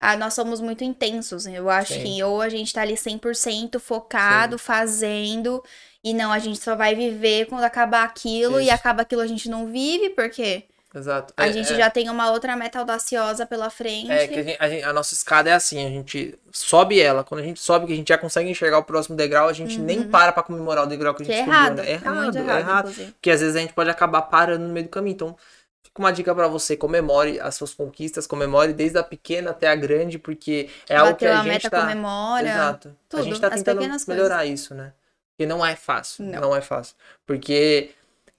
[0.00, 1.46] Ah, nós somos muito intensos.
[1.46, 2.02] Eu acho Sim.
[2.04, 5.62] que ou a gente tá ali 100% focado, fazendo.
[6.04, 8.60] E não, a gente só vai viver quando acabar aquilo.
[8.60, 8.74] E Isso.
[8.74, 11.32] acaba aquilo a gente não vive, porque Exato.
[11.36, 14.10] a É- gente é- já tem uma outra meta audaciosa pela frente.
[14.10, 17.24] É que a, gente- a gente- a nossa escada é assim, a gente sobe ela.
[17.24, 19.78] Quando a gente sobe, que a gente já consegue enxergar o próximo degrau, a gente
[19.78, 21.30] nem para pra comemorar o degrau que a Uhum.
[21.30, 21.76] que gente é subiu, errado.
[21.76, 21.88] né?
[21.88, 22.58] É errado, é errado,
[22.90, 23.12] errado.
[23.14, 25.14] Porque às vezes a gente pode acabar parando no meio do caminho.
[25.14, 25.36] Então,
[25.82, 29.74] fica uma dica pra você, comemore as suas conquistas, comemore desde a pequena até a
[29.74, 31.80] grande, porque é algo que Bateu a a gente meta, tá...
[31.80, 32.48] comemora.
[32.48, 32.88] Exato.
[32.88, 34.92] A tudo, gente tá tentando melhorar isso, né?
[35.30, 36.24] Porque não é fácil.
[36.26, 36.40] Não.
[36.40, 36.56] Não.
[36.56, 36.94] é fácil.
[37.26, 37.90] Porque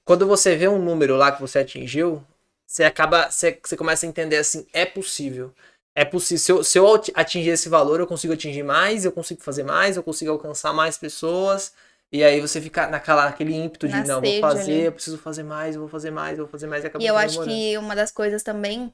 [0.05, 2.23] quando você vê um número lá que você atingiu,
[2.67, 3.30] você acaba.
[3.30, 5.54] Você, você começa a entender assim, é possível.
[5.95, 6.39] É possível.
[6.39, 9.63] Se eu, se eu ati- atingir esse valor, eu consigo atingir mais, eu consigo fazer
[9.63, 11.73] mais, eu consigo alcançar mais pessoas.
[12.12, 14.86] E aí você fica naquela, naquele ímpeto de, Na não, vou fazer, ali.
[14.86, 16.84] eu preciso fazer mais, eu vou fazer mais, eu vou fazer mais.
[16.84, 18.93] E, acaba E eu acho que uma das coisas também,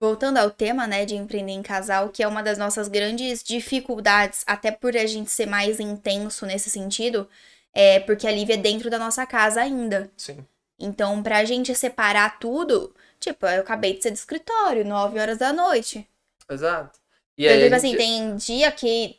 [0.00, 4.44] voltando ao tema, né, de empreender em casal, que é uma das nossas grandes dificuldades,
[4.46, 7.28] até por a gente ser mais intenso nesse sentido,
[7.74, 10.10] é porque a Lívia é dentro da nossa casa ainda.
[10.16, 10.46] Sim.
[10.84, 15.52] Então, pra gente separar tudo, tipo, eu acabei de ser do escritório, 9 horas da
[15.52, 16.06] noite.
[16.50, 16.98] Exato.
[17.38, 19.16] E aí, tipo a assim, gente- tem dia que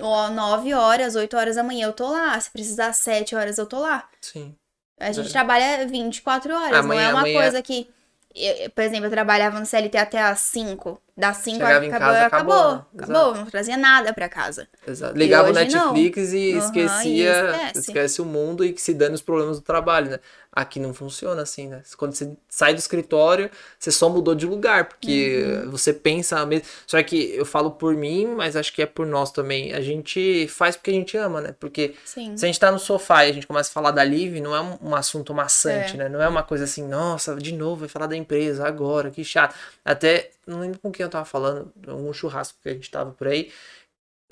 [0.00, 2.38] ó, 9 horas, 8 horas da manhã eu tô lá.
[2.40, 4.08] Se precisar 7 horas, eu tô lá.
[4.20, 4.54] Sim.
[4.98, 5.32] A gente É.
[5.32, 7.88] trabalha 24 horas, Amanhã- não é uma amanhã- coisa que.
[8.34, 11.00] eu- por exemplo, eu trabalhava no CLT até às 5.
[11.16, 12.54] Das 5 Chegava em acabou, casa, acabou.
[12.54, 14.66] acabou, Acabou, não trazia nada pra casa.
[14.84, 15.16] Exato.
[15.16, 15.92] Ligava o hoje não.
[15.94, 17.78] Netflix e Aham, esquecia, e esquece.
[17.80, 20.18] esquece o mundo e que se dane os problemas do trabalho, né?
[20.52, 21.82] Aqui não funciona assim, né?
[21.96, 23.48] Quando você sai do escritório,
[23.78, 25.70] você só mudou de lugar, porque Uhum.
[25.70, 26.66] você pensa mesmo.
[26.86, 29.72] Só que eu falo por mim, mas acho que é por nós também.
[29.72, 31.54] A gente faz porque a gente ama, né?
[31.60, 32.36] Porque Sim.
[32.36, 34.54] se a gente tá no sofá e a gente começa a falar da Live, não
[34.54, 35.98] é um, um assunto maçante, É.
[35.98, 36.08] né?
[36.08, 39.54] Não é uma coisa assim, nossa, de novo vai falar da empresa agora, que chato.
[39.84, 43.26] Até, não lembro com quem eu tava falando, um churrasco que a gente tava por
[43.28, 43.50] aí,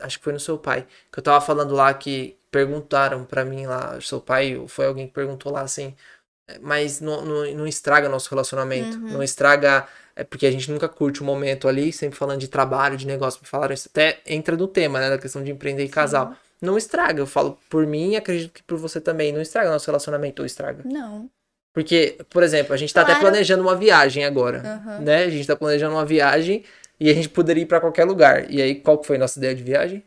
[0.00, 3.66] acho que foi no seu pai, que eu tava falando lá que perguntaram pra mim
[3.66, 5.94] lá, seu pai, ou foi alguém que perguntou lá assim,
[6.48, 9.08] "É, mas não, não, não estraga nosso relacionamento, Uhum.
[9.14, 12.96] não estraga, é porque a gente nunca curte o momento ali, sempre falando de trabalho,
[12.96, 15.88] de negócio, me falaram isso, até entra no tema, né, da questão de empreender em
[15.90, 16.34] casal.
[16.60, 19.86] Não estraga, eu falo por mim e acredito que por você também, não estraga nosso
[19.86, 20.84] relacionamento ou estraga.
[20.86, 21.30] Não.
[21.72, 23.26] Porque, por exemplo, a gente tá até Claro.
[23.26, 24.98] planejando uma viagem agora, Aham.
[25.00, 25.24] né?
[25.24, 26.64] A gente tá planejando uma viagem
[27.00, 28.50] e a gente poderia ir pra qualquer lugar.
[28.50, 30.04] E aí, qual que foi a nossa ideia de viagem?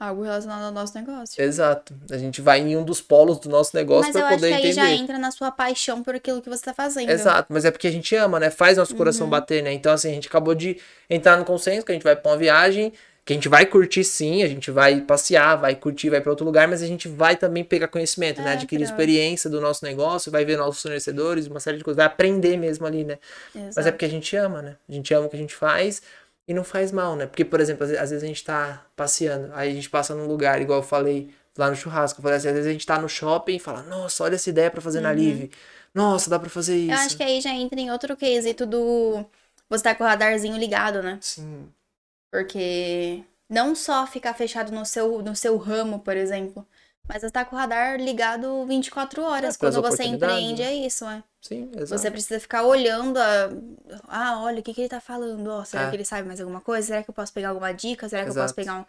[0.00, 1.42] Algo relacionado ao nosso negócio.
[1.42, 1.92] Exato.
[2.08, 4.54] A gente vai em um dos polos do nosso negócio Mas eu acho poder que
[4.54, 4.74] aí entender.
[4.74, 7.10] já entra na sua paixão por aquilo que você tá fazendo.
[7.10, 8.48] Exato, mas é porque a gente ama, né?
[8.48, 9.30] Faz nosso coração Uhum.
[9.30, 9.72] bater, né?
[9.72, 12.36] Então, assim, a gente acabou de entrar no consenso que a gente vai pra uma
[12.38, 12.92] viagem,
[13.28, 16.46] que a gente vai curtir sim, a gente vai passear, vai curtir, vai pra outro
[16.46, 18.52] lugar, mas a gente vai também pegar conhecimento, né?
[18.52, 21.98] É, Adquirir pra- experiência do nosso negócio, vai ver nossos fornecedores, uma série de coisas,
[21.98, 23.18] vai aprender mesmo ali, né?
[23.54, 23.92] Mas é Exato.
[23.92, 24.76] porque a gente ama, né?
[24.88, 26.00] A gente ama o que a gente faz
[26.48, 27.26] e não faz mal, né?
[27.26, 30.14] Porque, por exemplo, às ve- às vezes a gente tá passeando, aí a gente passa
[30.14, 32.20] num lugar, igual eu falei lá no churrasco.
[32.20, 34.48] Eu falei assim, às vezes a gente tá no shopping e fala, nossa, olha essa
[34.48, 35.50] ideia pra fazer na Live.
[35.94, 36.86] Nossa, dá pra fazer isso.
[36.92, 36.96] Uhum.
[36.98, 39.22] Eu acho que aí já entra em outro quesito do.
[39.68, 41.18] Você tá com o radarzinho ligado, né?
[41.20, 41.68] Sim,
[42.30, 46.66] Porque não só ficar fechado no seu, no seu ramo, por exemplo,
[47.06, 49.54] mas você tá com o radar ligado 24 horas.
[49.54, 50.68] É, Quando você empreende, né?
[50.68, 51.22] é isso, é.
[51.40, 51.86] sim, exato.
[52.00, 53.48] Você precisa ficar olhando a...
[54.08, 55.46] Ah, olha, o que, que ele tá falando?
[55.48, 55.90] Ó, será É.
[55.90, 56.86] que ele sabe mais alguma coisa?
[56.88, 58.06] Será que eu posso pegar alguma dica?
[58.08, 58.44] Será que eu Exato.
[58.44, 58.84] posso pegar um...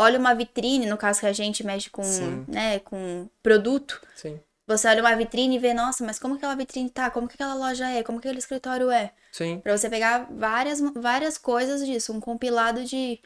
[0.00, 2.44] Olha uma vitrine, no caso que a gente mexe com, Sim.
[2.46, 4.00] né, com produto.
[4.14, 7.10] Sim, Você olha uma vitrine e vê, nossa, mas como que aquela vitrine tá?
[7.10, 8.02] Como que aquela loja é?
[8.04, 9.12] Como que aquele escritório é?
[9.32, 13.18] sim, Pra você pegar várias, várias coisas disso, um compilado de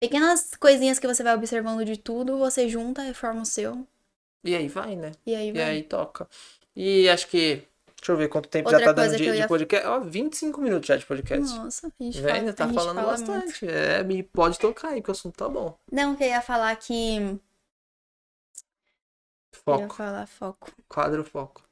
[0.00, 3.86] pequenas coisinhas que você vai observando de tudo, você junta e forma o seu.
[4.42, 5.12] E aí vai, né?
[5.26, 5.62] E aí E vai.
[5.62, 6.26] aí toca.
[6.74, 7.62] E acho que.
[7.98, 9.86] Deixa eu ver quanto tempo Outra já tá dando de, de podcast.
[9.88, 11.56] Ó, 25 minutos já de podcast.
[11.56, 13.26] Nossa, a gente Vem, fala, ainda tá falando fala muito.
[13.26, 13.66] bastante.
[13.68, 15.76] É, me pode tocar aí, que o assunto tá bom.
[15.90, 17.36] Não, que eu ia falar que.
[19.66, 19.94] Eu ia Foco.
[19.96, 20.72] falar foco.
[20.88, 21.62] Quadro foco.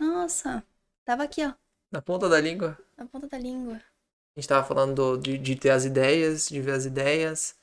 [0.00, 0.64] Nossa,
[1.04, 1.52] tava aqui, ó,
[1.90, 2.76] Na ponta da língua.
[2.96, 3.76] na ponta da língua.
[3.76, 7.54] A gente tava falando do- de, de ter as ideias, de ver as ideias.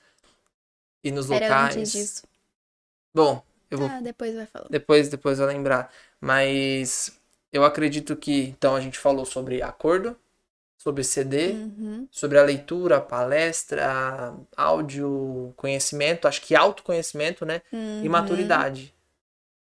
[1.03, 1.75] E nos Era locais.
[1.75, 2.23] antes disso.
[3.13, 4.69] Bom, eu vou Ah, depois vai falando.
[4.69, 5.91] depois, depois eu lembrar.
[6.21, 7.19] Mas
[7.51, 10.15] eu acredito que, então, a gente falou sobre acordo,
[10.79, 12.07] sobre CD, Uhum.
[12.09, 17.61] sobre a leitura, a palestra, áudio, conhecimento, acho que autoconhecimento, né?
[17.71, 18.09] E Uhum.
[18.09, 18.93] maturidade.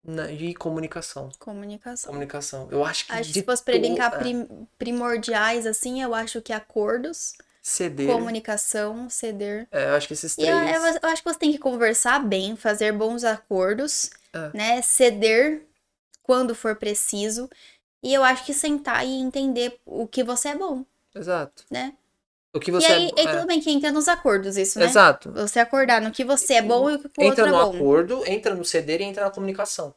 [0.02, 1.28] Na- E comunicação.
[1.38, 2.08] Comunicação.
[2.10, 2.66] Comunicação.
[2.72, 6.40] Eu acho que Acho que se fosse pra elencar é, prim- primordiais, assim, eu acho
[6.42, 8.08] que acordos, ceder.
[8.10, 9.68] comunicação, ceder.
[9.70, 10.76] É, eu acho que esses E eu, três.
[10.76, 14.50] eu- eu acho que você tem que conversar bem, fazer bons acordos, É.
[14.56, 14.82] né?
[14.82, 15.62] Ceder
[16.22, 17.48] quando for preciso.
[18.02, 21.64] E eu acho que sentar e entender o que você é bom, Exato.
[21.70, 21.94] né?
[22.54, 24.78] O que E você aí, é, e é, tudo bem que entra nos acordos isso,
[24.78, 24.84] né?
[24.84, 25.32] Exato.
[25.32, 27.64] Você acordar no que você é bom e o que o Entra outro no é
[27.64, 27.76] bom.
[27.76, 29.94] acordo, entra no ceder e entra na comunicação.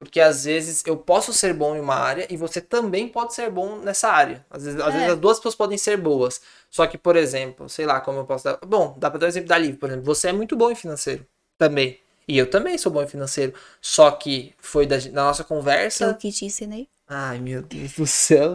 [0.00, 3.48] Porque às vezes eu posso ser bom em uma área e você também pode ser
[3.50, 4.44] bom nessa área.
[4.50, 4.90] Às vezes, às É.
[4.98, 6.40] vezes as duas pessoas podem ser boas.
[6.68, 8.58] Só que, por exemplo, sei lá, como eu posso dar.
[8.66, 10.04] Bom, dá pra dar o exemplo da Liv, por exemplo.
[10.06, 11.24] Você é muito bom em financeiro.
[11.56, 12.00] Também.
[12.26, 13.54] E eu também sou bom em financeiro.
[13.80, 16.06] Só que foi da, da nossa conversa.
[16.06, 16.88] eu que te ensinei.
[17.14, 18.54] Ai, meu Deus do céu.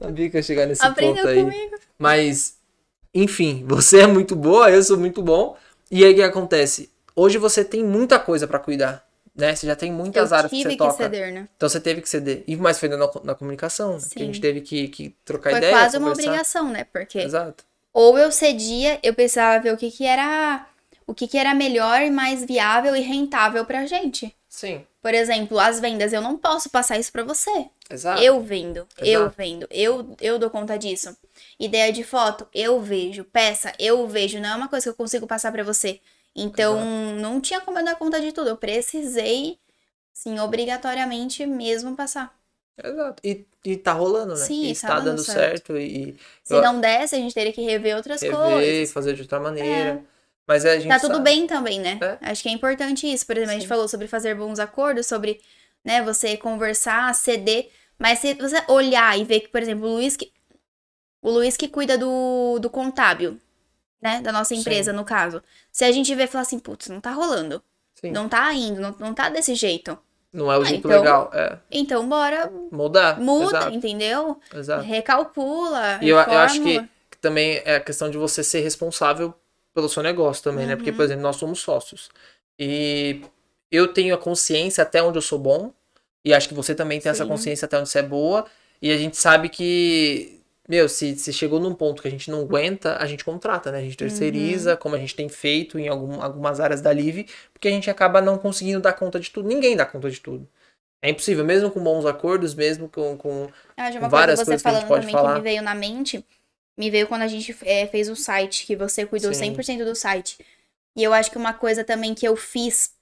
[0.00, 1.42] Sabia que ia chegar nesse Aprendeu ponto aí.
[1.44, 1.76] comigo.
[1.98, 2.56] Mas,
[3.14, 5.56] enfim, você é muito boa, eu sou muito bom.
[5.90, 6.90] E aí o que acontece?
[7.14, 9.54] Hoje você tem muita coisa pra cuidar, né?
[9.54, 10.94] Você já tem muitas Eu áreas que você que toca.
[10.94, 11.48] ceder, né?
[11.56, 12.42] Então você teve que ceder.
[12.46, 14.00] E mais foi na, na comunicação, né?
[14.10, 16.28] Que a gente teve que, que trocar Foi ideia, quase uma conversar.
[16.30, 16.84] obrigação, né?
[16.92, 17.64] Porque Exato.
[17.92, 20.66] ou eu cedia, eu precisava ver o que que era
[21.06, 24.34] o que que era melhor e mais viável e rentável pra gente.
[24.48, 27.68] Sim, Por exemplo, as vendas, eu não posso passar isso pra você.
[27.90, 28.22] exato.
[28.22, 29.34] Eu vendo, eu Exato.
[29.36, 31.14] vendo, eu eu dou conta disso.
[31.58, 35.26] Ideia de foto, eu vejo, peça, eu vejo, não é uma coisa que eu consigo
[35.26, 36.00] passar pra você.
[36.34, 36.80] Então,
[37.20, 39.58] não tinha como eu dar conta de tudo, eu precisei
[40.12, 42.34] sim, obrigatoriamente mesmo passar.
[42.82, 43.20] Exato.
[43.24, 44.46] E, e tá rolando, né?
[44.46, 45.72] Sim, e tá está dando dando certo.
[45.72, 45.76] certo.
[45.78, 48.92] E Se Eu- não desse, a gente teria que rever outras rever, coisas.
[48.92, 50.02] fazer de outra maneira.
[50.46, 51.24] Mas é, a gente Tá tudo sabe.
[51.24, 51.98] bem também, né?
[52.20, 52.30] É.
[52.30, 53.24] Acho que é importante isso.
[53.26, 53.68] Por exemplo, a gente Sim.
[53.68, 55.40] falou sobre fazer bons acordos, sobre,
[55.84, 57.70] né, você conversar, ceder.
[57.98, 60.32] Mas se você olhar e ver que, por exemplo, o Luiz que.
[61.22, 63.38] O Luiz que cuida do, do contábil,
[64.02, 64.20] né?
[64.20, 65.40] Da nossa empresa, no caso.
[65.70, 67.62] Se a gente ver e falar assim, putz, não tá rolando.
[67.94, 68.10] Sim.
[68.10, 69.96] Não tá indo, não, não tá desse jeito.
[70.32, 71.30] Não é o Ah, jeito então- legal.
[71.32, 71.58] É.
[71.70, 73.20] Então, bora, Mudar.
[73.20, 73.74] muda, Exato.
[73.76, 74.40] entendeu?
[74.52, 74.82] Exato.
[74.82, 75.98] Recalcula.
[76.02, 76.84] E eu, eu acho que
[77.20, 79.32] também é a questão de você ser responsável
[79.74, 80.76] pelo seu negócio também, né?
[80.76, 80.96] Porque, Uhum.
[80.96, 82.10] por exemplo, nós somos sócios.
[82.58, 83.22] E
[83.70, 85.72] eu tenho a consciência até onde eu sou bom.
[86.24, 87.28] E acho que você também tem essa Sim.
[87.30, 88.46] consciência até onde você é boa.
[88.80, 92.42] E a gente sabe que, meu, se, se chegou num ponto que a gente não
[92.42, 93.78] aguenta, a gente contrata, né?
[93.78, 93.96] A gente Uhum.
[93.96, 97.90] terceiriza, como a gente tem feito em algum- algumas áreas da Live, porque a gente
[97.90, 99.48] acaba não conseguindo dar conta de tudo.
[99.48, 100.48] Ninguém dá conta de tudo.
[101.04, 104.62] É impossível, mesmo com bons acordos, mesmo com, com Ah, de uma várias coisa coisas
[104.62, 105.32] que você que a gente falando pode também falar.
[105.34, 106.24] que me veio na mente,
[106.76, 109.52] me veio quando a gente é, fez o site, que você cuidou Sim.
[109.52, 110.38] 100% do site.
[110.96, 112.94] E eu acho que uma coisa também que eu fiz,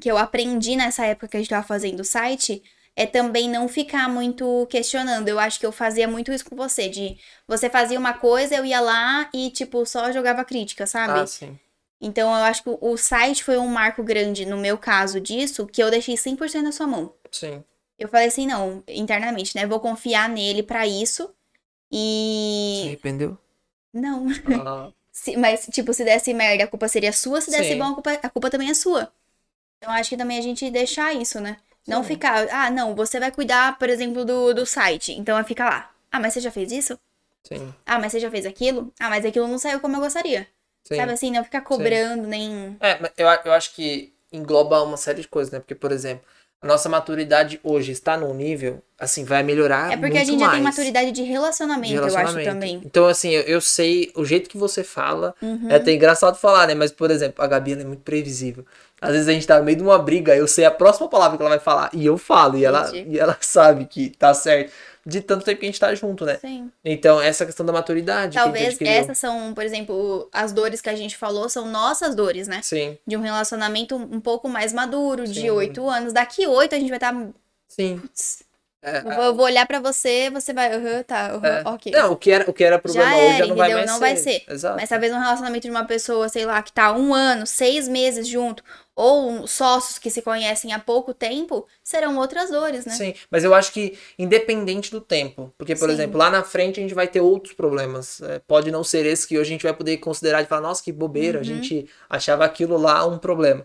[0.00, 2.62] que eu aprendi nessa época que a gente tava fazendo o site,
[2.96, 5.28] é também não ficar muito questionando.
[5.28, 8.64] Eu acho que eu fazia muito isso com você, de você fazia uma coisa, eu
[8.64, 11.20] ia lá e, tipo, só jogava crítica, sabe?
[11.20, 11.58] Ah, sim.
[12.00, 15.82] Então eu acho que o- site foi um marco grande, no meu caso disso, que
[15.82, 17.14] eu deixei 100% na sua mão.
[17.30, 17.62] Sim.
[17.98, 19.66] Eu falei assim, não, internamente, né?
[19.66, 21.34] Vou confiar nele pra isso.
[22.72, 22.86] Se E.
[22.86, 23.38] arrependeu?
[23.92, 24.26] Não.
[24.44, 27.40] Ah, Se- mas, tipo, se desse merda, a culpa seria sua.
[27.40, 27.76] Se desse Sim.
[27.76, 29.12] bom, a culpa, a culpa também é sua.
[29.78, 31.58] Então, acho que também a gente deixar isso, né?
[31.86, 32.04] Não Sim.
[32.04, 35.12] ficar, ah, não, você vai cuidar, por exemplo, do, do site.
[35.12, 35.94] Então, vai ficar lá.
[36.12, 36.98] Ah, mas você já fez isso?
[37.44, 37.74] sim.
[37.86, 38.92] Ah, mas você já fez aquilo?
[39.00, 40.48] Ah, mas aquilo não saiu como eu gostaria.
[40.84, 40.96] sim.
[40.96, 42.80] Sabe assim, não ficar cobrando, nem.
[42.80, 45.58] É, mas eu, eu acho que engloba uma série de coisas, né?
[45.60, 46.26] Porque, por exemplo,
[46.66, 50.60] nossa maturidade hoje está num nível, assim, vai melhorar É porque a gente já tem
[50.60, 52.50] mais maturidade de de relacionamento, eu acho relacionamento.
[52.50, 52.82] também.
[52.84, 55.34] Então, assim, eu, eu sei o jeito que você fala.
[55.40, 55.68] Uhum.
[55.68, 56.74] É até engraçado falar, né?
[56.74, 58.64] Mas, por exemplo, a Gabi ela é muito previsível.
[59.00, 61.36] Às vezes a gente tá no meio de uma briga, eu sei a próxima palavra
[61.36, 61.90] que ela vai falar.
[61.92, 63.16] E eu falo, e ela, Entendi.
[63.16, 64.72] e ela sabe que tá certo.
[65.10, 66.38] De tanto tempo que a gente tá junto, né?
[66.38, 66.70] Sim.
[66.84, 68.34] Então, essa questão da maturidade.
[68.36, 72.60] Talvez essas são, por exemplo, as dores que a gente falou são nossas dores, né?
[72.62, 75.50] Sim, De um relacionamento um pouco mais maduro, de Sim.
[75.50, 76.12] oito anos.
[76.12, 77.14] Daqui oito a gente vai estar.
[77.68, 78.00] sim.
[78.82, 80.72] É, eu vou, olhar pra você, você vai.
[80.74, 81.62] Aham, tá, aham, É.
[81.68, 81.92] ok.
[81.92, 83.94] Não, o que era, o que era problema Já hoje já não vai mais Não
[83.94, 84.00] ser.
[84.00, 84.44] vai ser.
[84.48, 84.76] Exato.
[84.80, 88.26] Mas talvez um relacionamento de uma pessoa, sei lá, que tá um ano, seis meses
[88.26, 88.64] junto,
[89.00, 92.92] ou sócios que se conhecem há pouco tempo, serão outras dores, né?
[92.92, 95.94] Sim, mas eu acho que independente do tempo, porque, por Sim.
[95.94, 98.20] exemplo, lá na frente a gente vai ter outros problemas.
[98.20, 100.82] É, pode não ser esse que hoje a gente vai poder considerar de falar, nossa,
[100.82, 101.42] que bobeira, Uhum.
[101.42, 103.64] a gente achava aquilo lá um problema.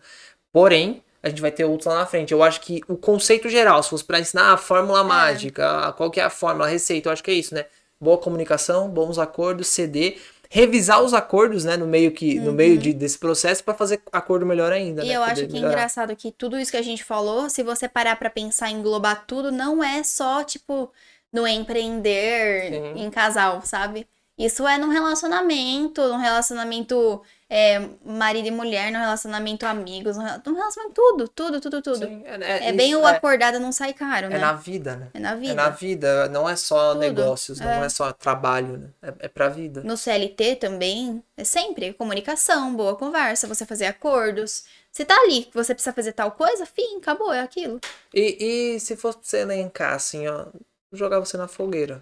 [0.52, 2.32] Porém, a gente vai ter outros lá na frente.
[2.32, 6.10] Eu acho que o conceito geral, se fosse pra ensinar a fórmula mágica, a- qual
[6.12, 7.65] que é a fórmula, a receita, eu acho que é isso, né?
[7.98, 12.93] boa comunicação, bons acordos, ceder, revisar os acordos, né, no meio que no meio de,
[12.93, 15.08] desse processo para fazer acordo melhor ainda, Uhum.
[15.08, 17.63] E né, eu acho que é engraçado que tudo isso que a gente falou, se
[17.63, 20.91] você parar pra pensar em englobar tudo, não é só, tipo,
[21.31, 23.03] no empreender Sim.
[23.03, 24.08] em casal, sabe?
[24.38, 30.41] Isso é num relacionamento, num relacionamento é, marido e mulher, num relacionamento amigos, num rela-
[30.45, 31.98] num relacionamento tudo, tudo, tudo, tudo.
[32.06, 34.38] Sim, É, isso, bem o é, acordado não sai caro, é né?
[34.38, 35.08] na vida, né?
[35.13, 35.52] É na vida.
[35.52, 37.86] É na vida, não é só Tudo, negócios, não é.
[37.86, 38.89] é só trabalho, né?
[39.02, 39.82] É, é pra vida.
[39.84, 44.65] No CLT também, é sempre comunicação, boa conversa, você fazer acordos.
[44.91, 47.80] Se tá ali que você precisa fazer tal coisa, fim, acabou, é aquilo.
[48.13, 50.48] E, e se fosse pra você elencar, assim, ó,
[50.91, 52.02] jogar você na fogueira.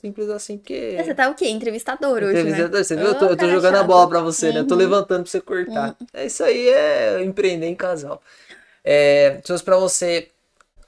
[0.00, 0.96] Simples assim, porque.
[1.02, 1.48] Você tá o quê?
[1.48, 2.30] Entrevistador hoje, né?
[2.30, 3.06] Entrevistador, Você viu?
[3.06, 4.60] Eu tô, eu tô jogando a bola pra você, né?
[4.60, 4.80] Eu tô Uhum.
[4.80, 5.96] levantando pra você cortar.
[6.12, 8.22] É isso aí, é empreender em casal.
[8.84, 10.30] É, se fosse pra você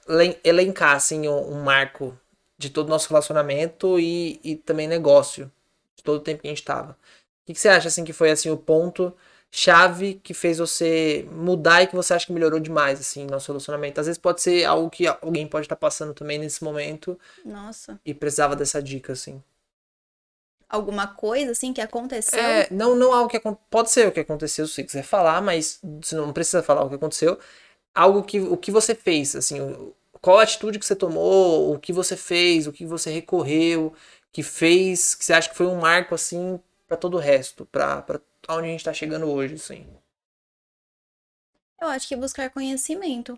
[0.09, 2.17] elen- elencar, assim, um, um marco
[2.57, 5.51] de todo o nosso relacionamento e, e também negócio,
[5.95, 6.91] de todo o tempo que a gente tava.
[6.93, 9.13] O que, que você acha, assim, que foi, assim, o ponto
[9.55, 13.51] chave que fez você mudar e que você acha que melhorou demais, assim, no nosso
[13.51, 13.99] relacionamento?
[13.99, 17.99] Às vezes pode ser algo que alguém pode estar passando também nesse momento Nossa.
[18.03, 19.43] e precisava dessa dica, assim.
[20.67, 22.39] Alguma coisa assim que aconteceu?
[22.39, 23.39] É, não, não algo que
[23.69, 26.89] pode ser o que aconteceu, se você quiser falar, mas você não precisa falar o
[26.89, 27.37] que aconteceu.
[27.93, 29.59] Algo que o que você fez, assim,
[30.19, 33.93] qual a atitude que você tomou, o que você fez, o que você recorreu,
[34.31, 38.01] que fez, que você acha que foi um marco assim pra todo o resto, pra
[38.01, 39.87] para onde a gente tá chegando hoje, assim.
[41.79, 43.37] Eu acho que buscar conhecimento.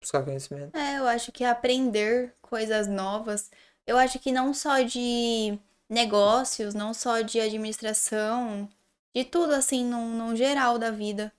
[0.00, 0.76] Buscar conhecimento.
[0.76, 3.50] É, eu acho que aprender coisas novas.
[3.86, 8.68] Eu acho que não só de negócios, não só de administração,
[9.14, 11.32] de tudo assim, num, num geral da vida.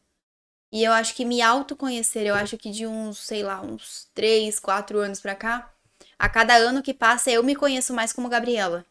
[0.71, 4.59] E eu acho que me autoconhecer, eu acho que de uns, sei lá, uns 3,
[4.59, 5.73] 4 anos pra cá,
[6.19, 8.85] a cada ano que passa eu me conheço mais como Gabriela.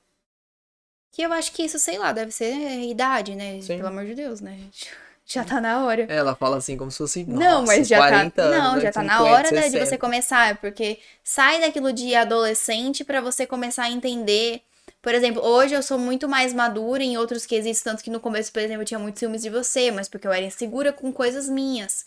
[1.17, 2.53] Que eu acho que isso, sei lá, deve ser
[2.83, 3.59] idade, né?
[3.63, 3.79] Sim.
[3.79, 4.59] Pelo amor de Deus, né?
[5.25, 6.03] Já tá na hora.
[6.11, 8.43] Ela fala assim como se fosse Não, mas já 40 tá.
[8.43, 9.87] anos, Não, né, já tá 50, na hora né, de 60.
[9.87, 14.61] você começar, porque sai daquilo de adolescente pra você começar a entender.
[15.03, 18.53] Por exemplo, hoje eu sou muito mais madura em outros quesitos, tanto que no começo,
[18.53, 21.49] por exemplo, eu tinha muitos ciúmes de você, mas porque eu era insegura com coisas
[21.49, 22.05] minhas.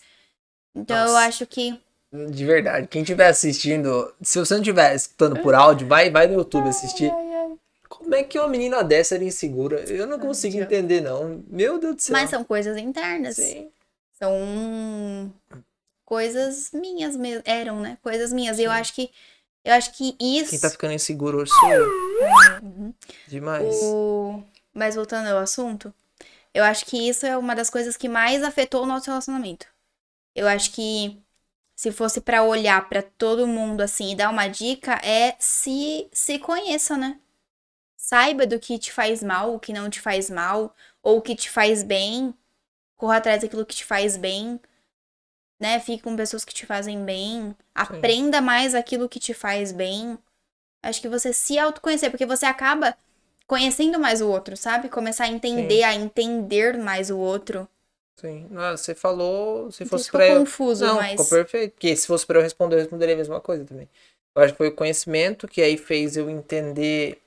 [0.74, 1.26] Então eu Nossa.
[1.26, 1.78] acho que.
[2.12, 6.34] De verdade, quem estiver assistindo, se você não estiver escutando por áudio, vai, vai no
[6.34, 7.12] YouTube assistir.
[7.90, 9.80] Como é que uma menina dessa era insegura?
[9.80, 10.64] Eu não consigo Deus.
[10.64, 11.42] entender, não.
[11.48, 12.12] Meu Deus do céu.
[12.12, 13.34] Mas são coisas internas.
[13.34, 13.68] Sim.
[14.12, 15.34] São
[16.04, 17.42] coisas minhas mesmo.
[17.44, 17.98] Eram, né?
[18.00, 18.60] Coisas minhas.
[18.60, 18.76] E eu Sim.
[18.76, 19.10] acho que.
[19.64, 20.50] Eu acho que isso.
[20.50, 21.88] Quem tá ficando inseguro hoje sou eu.
[22.62, 22.94] Uhum.
[23.26, 23.74] Demais.
[23.82, 24.40] O...
[24.72, 25.92] Mas voltando ao assunto,
[26.54, 29.66] eu acho que isso é uma das coisas que mais afetou o nosso relacionamento.
[30.32, 31.20] Eu acho que
[31.74, 36.38] se fosse pra olhar pra todo mundo assim e dar uma dica, é se se
[36.38, 37.18] conheça, né?
[38.10, 41.36] Saiba do que te faz mal, o que não te faz mal, ou o que
[41.36, 42.34] te faz bem.
[42.96, 44.58] Corra atrás daquilo que te faz bem.
[45.60, 45.78] Né?
[45.78, 47.54] Fique com pessoas que te fazem bem.
[47.72, 50.18] Aprenda mais aquilo que te faz bem.
[50.82, 52.96] Acho que você se autoconhecer, porque você acaba
[53.46, 54.88] conhecendo mais o outro, sabe?
[54.88, 55.84] Começar a entender, Sim.
[55.84, 57.68] a entender mais o outro.
[58.16, 58.48] Sim.
[58.72, 60.40] Você falou, se fosse pra eu...
[60.40, 61.12] confuso, Não, mas.
[61.12, 61.74] ficou perfeito.
[61.74, 63.88] Porque se fosse pra eu responder, eu responderia a mesma coisa também.
[64.34, 67.19] Eu acho que foi o conhecimento que aí fez eu entender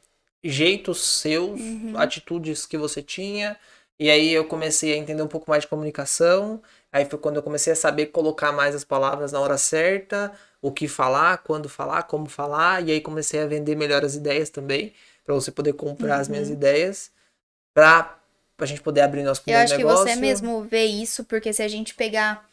[0.44, 1.98] jeitos seus, Uhum.
[1.98, 3.58] atitudes que você tinha.
[4.00, 6.62] E aí eu comecei a entender um pouco mais de comunicação.
[6.92, 10.72] Aí foi quando eu comecei a saber colocar mais as palavras na hora certa, o
[10.72, 12.88] que falar, quando falar, como falar.
[12.88, 16.48] E aí comecei a vender melhor as ideias também, pra você poder comprar as minhas
[16.48, 16.56] Uhum.
[16.56, 17.12] ideias,
[17.74, 18.20] pra,
[18.58, 20.04] pra gente poder abrir nosso Eu primeiro acho que negócio.
[20.04, 22.50] você mesmo vê isso, porque se a gente pegar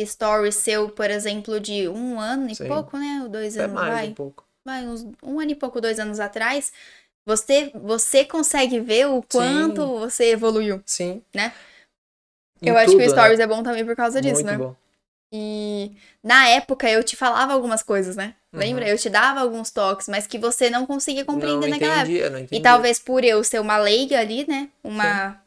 [0.00, 2.68] stories seu, por exemplo, de um ano e Sim.
[2.68, 3.20] pouco, né?
[3.22, 4.08] Ou dois Até anos, mais vai.
[4.10, 4.44] um pouco.
[4.64, 6.72] vai, uns um ano e pouco, dois anos atrás,
[7.26, 10.82] você, você consegue ver o quanto você evoluiu.
[10.84, 11.22] Sim.
[11.34, 11.52] Né?
[12.60, 13.08] Em eu acho que tudo, o né?
[13.08, 14.56] Stories é bom também por causa disso, Muito né?
[14.56, 14.76] bom.
[15.34, 18.34] E na época eu te falava algumas coisas, né?
[18.52, 18.84] Lembra?
[18.84, 18.90] Uhum.
[18.90, 22.10] Eu te dava alguns toques, mas que você não conseguia compreender não naquela época.
[22.10, 22.58] entendia, não entendia.
[22.58, 24.68] E talvez por eu ser uma leiga ali, né?
[24.84, 25.42] Uma.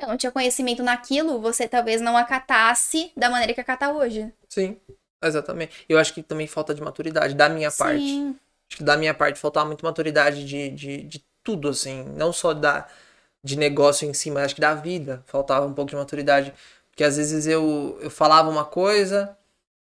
[0.00, 4.32] Eu não tinha conhecimento naquilo, você talvez não acatasse da maneira que acata hoje.
[4.48, 4.76] Sim,
[5.22, 5.84] exatamente.
[5.88, 8.36] Eu acho que também falta de maturidade, da minha parte.
[8.70, 8.70] Sim.
[8.70, 12.04] Acho que da minha parte faltava muito maturidade de, de, de tudo, assim.
[12.16, 12.88] Não só da,
[13.44, 15.22] de negócio em si, mas acho que da vida.
[15.26, 16.54] Faltava um pouco de maturidade.
[16.90, 19.36] Porque às vezes eu, eu falava uma coisa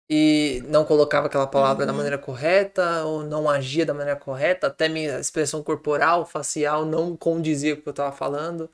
[0.09, 1.97] e não colocava aquela palavra da Uhum.
[1.97, 7.75] maneira correta, ou não agia da maneira correta, até minha expressão corporal, facial, não condizia
[7.75, 8.69] com o que eu tava falando.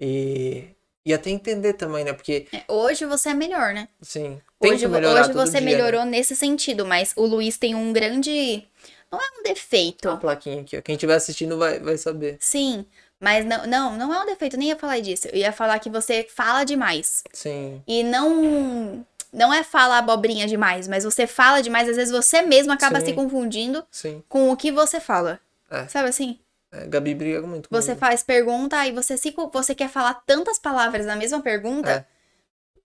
[0.00, 0.68] E,
[1.06, 2.12] e até entender também, né?
[2.12, 3.88] Porque, É, Hoje você é melhor, né?
[4.00, 5.66] assim, Hoje, hoje você dia, né?
[5.66, 8.66] melhorou nesse sentido, mas o Luiz tem um grande.
[9.14, 10.08] Não é um defeito.
[10.08, 10.82] A plaquinha aqui, ó.
[10.82, 12.36] Quem estiver assistindo vai, vai saber.
[12.40, 12.84] Sim,
[13.20, 15.28] mas não, não, não é um defeito, nem ia falar disso.
[15.28, 17.22] Eu ia falar que você fala demais.
[17.32, 17.82] Sim.
[17.86, 22.72] E não não é falar abobrinha demais, mas você fala demais, às vezes você mesmo
[22.72, 23.06] acaba Sim.
[23.06, 24.22] se confundindo Sim.
[24.28, 25.40] com o que você fala.
[25.70, 25.86] É.
[25.88, 26.38] Sabe assim?
[26.70, 28.00] É, Gabi briga muito Você comigo.
[28.00, 31.90] faz pergunta e você se você quer falar tantas palavras na mesma pergunta.
[31.90, 32.13] É.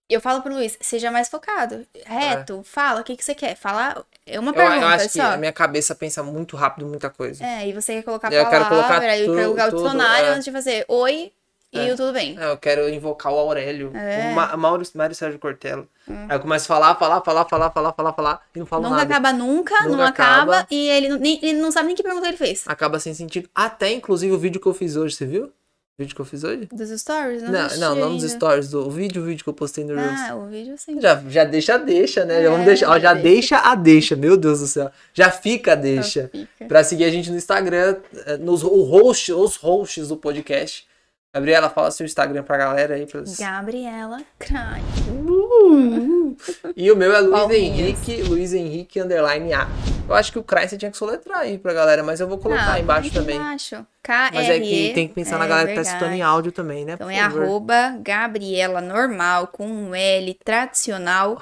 [0.10, 1.86] Eu falo pro Luiz, seja mais focado.
[2.06, 3.56] Reto, fala, o que, que você quer?
[3.56, 4.56] Falar é uma É.
[4.56, 5.34] Eu, eu pergunta acho que só.
[5.34, 7.46] a minha cabeça pensa muito rápido muita coisa.
[7.46, 10.30] É, e você quer colocar Eu quero palavra, colocar e tu- colocar o dicionário é.
[10.32, 11.32] antes de fazer oi
[11.72, 11.94] e É.
[11.94, 12.36] o tudo bem.
[12.40, 14.32] É, eu quero invocar o Aurélio, É.
[14.32, 15.86] o Ma Mauro, Mário Sérgio Cortella.
[16.08, 16.26] Hum.
[16.28, 18.96] Aí eu começo a falar, falar, falar, falar, falar, falar, falar, e não falo Nunca
[18.96, 19.14] nada.
[19.14, 20.68] acaba nunca, Nunca não acaba, acaba.
[20.72, 22.64] e ele, não- nem, ele não sabe nem que pergunta ele fez.
[22.68, 23.48] Acaba sem sentido.
[23.54, 25.52] Até, inclusive, o vídeo que eu fiz hoje, você viu?
[26.00, 26.70] Vídeo que eu fiz hoje?
[26.72, 27.44] Dos stories?
[27.44, 28.28] Não, Não, não, não ainda.
[28.30, 30.20] stories, do, o vídeo, o vídeo que eu postei no Reels.
[30.30, 31.00] Ah, o vídeo sim.
[31.02, 32.42] Já, já deixa a deixa, né?
[32.42, 33.30] Já vamos É, deixar, ó, já deixa.
[33.30, 34.90] deixa a deixa, meu Deus do céu.
[35.14, 36.30] Já fica a deixa.
[36.32, 36.66] Fica.
[36.70, 40.88] Pra seguir a gente no Instagram, eh, nos o host, os hosts do podcast.
[41.34, 43.06] Gabriela, fala seu Instagram pra galera aí.
[43.06, 43.22] Pra...
[43.38, 44.82] Gabriela Crai.
[45.08, 46.36] Uh!
[46.76, 47.52] E o meu é Luiz.
[47.52, 49.68] Henrique, Luiz Henrique underline A.
[50.08, 52.40] Eu acho que o Cry você tinha que soletrar aí pra galera, mas eu vou
[52.40, 53.36] colocar Ah, aí embaixo também.
[53.36, 53.86] Embaixo.
[54.02, 55.98] K Mas é que tem que pensar na é galera que tá verdade.
[55.98, 56.94] escutando em áudio também, né?
[56.94, 57.44] Então por é favor.
[57.44, 61.40] arroba Gabriela normal com um L tradicional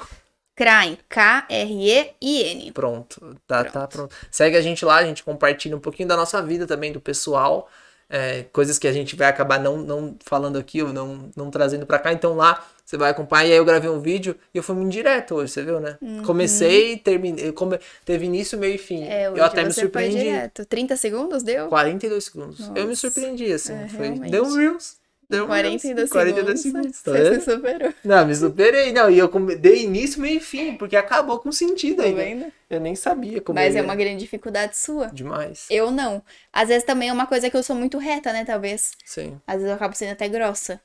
[0.53, 2.73] Krain K-R-E-I-N.
[2.73, 4.13] Pronto, tá, tá pronto.
[4.29, 7.69] Segue a gente lá, a gente compartilha um pouquinho da nossa vida também, do pessoal.
[8.09, 11.85] É, coisas que a gente vai acabar não, não falando aqui ou não, não trazendo
[11.85, 12.13] pra cá.
[12.13, 13.45] Então lá você vai acompanhar.
[13.47, 15.97] E aí eu gravei um vídeo e eu fui muito direto hoje, você viu, né?
[16.25, 17.51] Comecei, terminei.
[17.51, 17.79] Come...
[18.05, 19.03] Teve início, meio e fim.
[19.03, 19.11] Uhum.
[19.11, 20.17] É, eu até me você foi surpreendi.
[20.19, 20.65] direto.
[20.65, 21.67] 30 segundos deu?
[21.67, 22.59] 42 segundos.
[22.69, 22.95] Eu me Nossa.
[23.01, 23.73] surpreendi, assim.
[23.73, 24.11] É, foi...
[24.29, 24.95] Deu um Reels.
[25.29, 26.09] Deu um 42 Reels.
[26.11, 27.01] 42 segundos.
[27.01, 27.93] Tá Você se superou.
[28.03, 28.93] Não, me superei.
[28.93, 32.13] Não, e eu dei início, meio e fim, porque acabou com sentido Tá né?
[32.13, 32.53] vendo?
[32.69, 35.07] Eu nem sabia como Mas é uma grande dificuldade sua.
[35.07, 35.65] Demais.
[35.69, 36.23] Eu não.
[36.51, 38.45] Às vezes também é uma coisa que eu sou muito reta, né?
[38.45, 38.93] Talvez.
[39.03, 39.39] Sim.
[39.45, 40.81] Às vezes eu acabo sendo até grossa.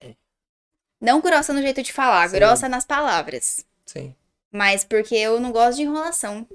[0.00, 0.14] É.
[1.00, 2.36] Não grossa no jeito de falar, Sim.
[2.36, 3.66] grossa nas palavras.
[3.84, 4.14] Sim.
[4.52, 6.46] Mas porque eu não gosto de enrolação.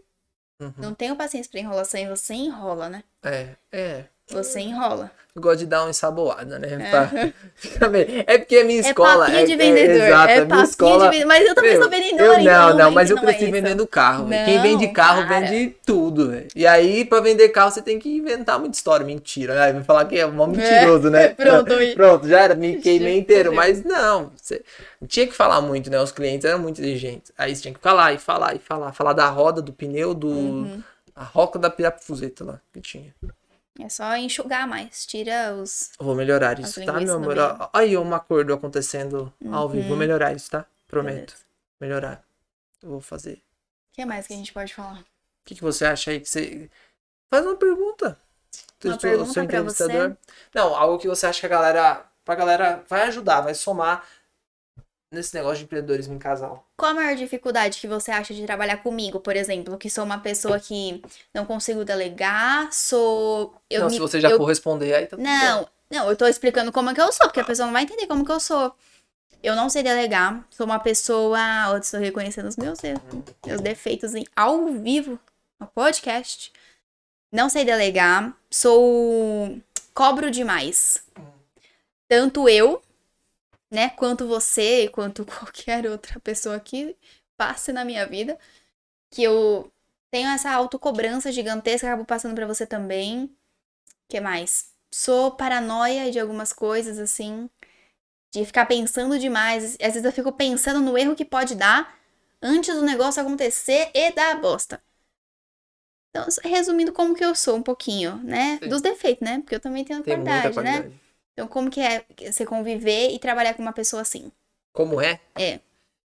[0.62, 0.74] Uhum.
[0.78, 3.04] Não tenho paciência pra enrolação e você enrola, né?
[3.24, 4.06] É, é.
[4.30, 5.12] Você enrola.
[5.34, 6.68] Gosto de dar uma ensaboada, né?
[6.74, 6.90] É.
[6.90, 7.10] Pra-
[8.28, 9.28] É porque a minha escola.
[9.28, 10.02] é papinho de vendedor.
[10.02, 11.10] É, exato, é a minha escola.
[11.10, 11.24] de.
[11.26, 13.26] Mas eu também Meu, sou vendedora, eu, então não, não, vem mas eu não é
[13.28, 13.52] cresci isso.
[13.54, 14.26] vendendo carro.
[14.28, 14.46] velho.
[14.46, 15.40] Quem Não, vende carro para.
[15.40, 16.48] vende tudo, velho.
[16.54, 19.06] E aí, pra vender carro, você tem que inventar muita história.
[19.06, 19.64] Mentira.
[19.64, 21.30] Aí vai falar que é um mentiroso, né?
[21.36, 21.72] pronto.
[21.96, 23.54] Pronto, já era, me queimei inteiro.
[23.54, 24.62] Mas não, você
[25.00, 25.98] não tinha que falar muito, né?
[26.02, 27.32] Os clientes eram muito inteligentes.
[27.38, 28.92] Aí você tinha que falar e falar e falar.
[28.92, 30.28] Falar da roda, do pneu, do.
[30.28, 30.84] Uhum.
[31.16, 33.14] A roca da pirapuzeta lá que tinha.
[33.84, 35.06] É só enxugar mais.
[35.06, 35.92] Tira os.
[36.00, 37.38] Vou melhorar isso, tá, meu amor?
[37.38, 39.84] Ó, Aí, um acordo acontecendo ao vivo.
[39.84, 39.98] Vou Uhum.
[40.00, 40.66] melhorar isso, tá?
[40.88, 41.36] Prometo.
[41.80, 42.24] Melhorar.
[42.82, 43.34] Eu vou fazer.
[43.34, 45.00] O que mais que a gente pode falar?
[45.00, 45.06] O
[45.46, 46.70] que, que você acha aí que você.
[47.30, 48.18] Faz uma pergunta.
[48.84, 50.18] Uma sou- pergunta pra entrevistador.
[50.54, 52.06] Não, algo que você acha que a galera.
[52.24, 54.06] Pra galera vai ajudar, vai somar
[55.12, 56.66] nesse negócio de empreendedorismo em casal.
[56.78, 59.78] Qual a maior dificuldade que você acha de trabalhar comigo, por exemplo?
[59.78, 61.02] Que sou uma pessoa que
[61.34, 63.54] não consigo delegar, sou.
[63.70, 65.32] Eu não, me- se você já eu- for responder, aí tá tudo bem.
[65.34, 67.84] Não, não, eu tô explicando como é que eu sou, porque a pessoa não vai
[67.84, 68.74] entender como que eu sou.
[69.44, 71.40] Eu não sei delegar, sou uma pessoa.
[71.70, 73.02] Ó, estou reconhecendo os meus erros,
[73.46, 75.20] meus defeitos em ao vivo,
[75.60, 76.54] no podcast.
[77.34, 79.58] Não sei delegar, sou.
[79.94, 81.04] cobro demais.
[82.08, 82.82] Tanto eu,
[83.72, 86.96] né, quanto você, quanto qualquer outra pessoa que
[87.38, 88.38] passe na minha vida,
[89.10, 89.72] que eu
[90.12, 93.34] tenho essa autocobrança gigantesca, acabo passando pra você também.
[94.10, 94.72] que mais?
[94.94, 97.50] Sou paranoia de algumas coisas, assim.
[98.34, 99.76] De ficar pensando demais.
[99.82, 101.98] Às vezes eu fico pensando no erro que pode dar
[102.42, 104.82] antes do negócio acontecer e dar bosta.
[106.10, 108.60] Então, resumindo como que eu sou um pouquinho, né?
[108.62, 108.68] Sim.
[108.68, 109.40] Dos defeitos, né?
[109.40, 110.92] Porque eu também tenho Tem muita qualidade, né?
[111.42, 114.32] Então, como que é você conviver e trabalhar com uma pessoa assim?
[114.72, 115.20] Como é?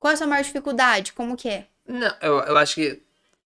[0.01, 1.12] Qual é a sua maior dificuldade?
[1.12, 1.66] Como que é?
[1.87, 3.03] Não, eu, eu acho que.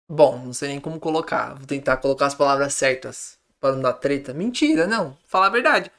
[0.08, 1.54] Bom, não sei nem como colocar.
[1.54, 4.32] Vou tentar colocar as palavras certas para não dar treta.
[4.32, 5.18] Mentira, não.
[5.26, 5.90] Falar a verdade.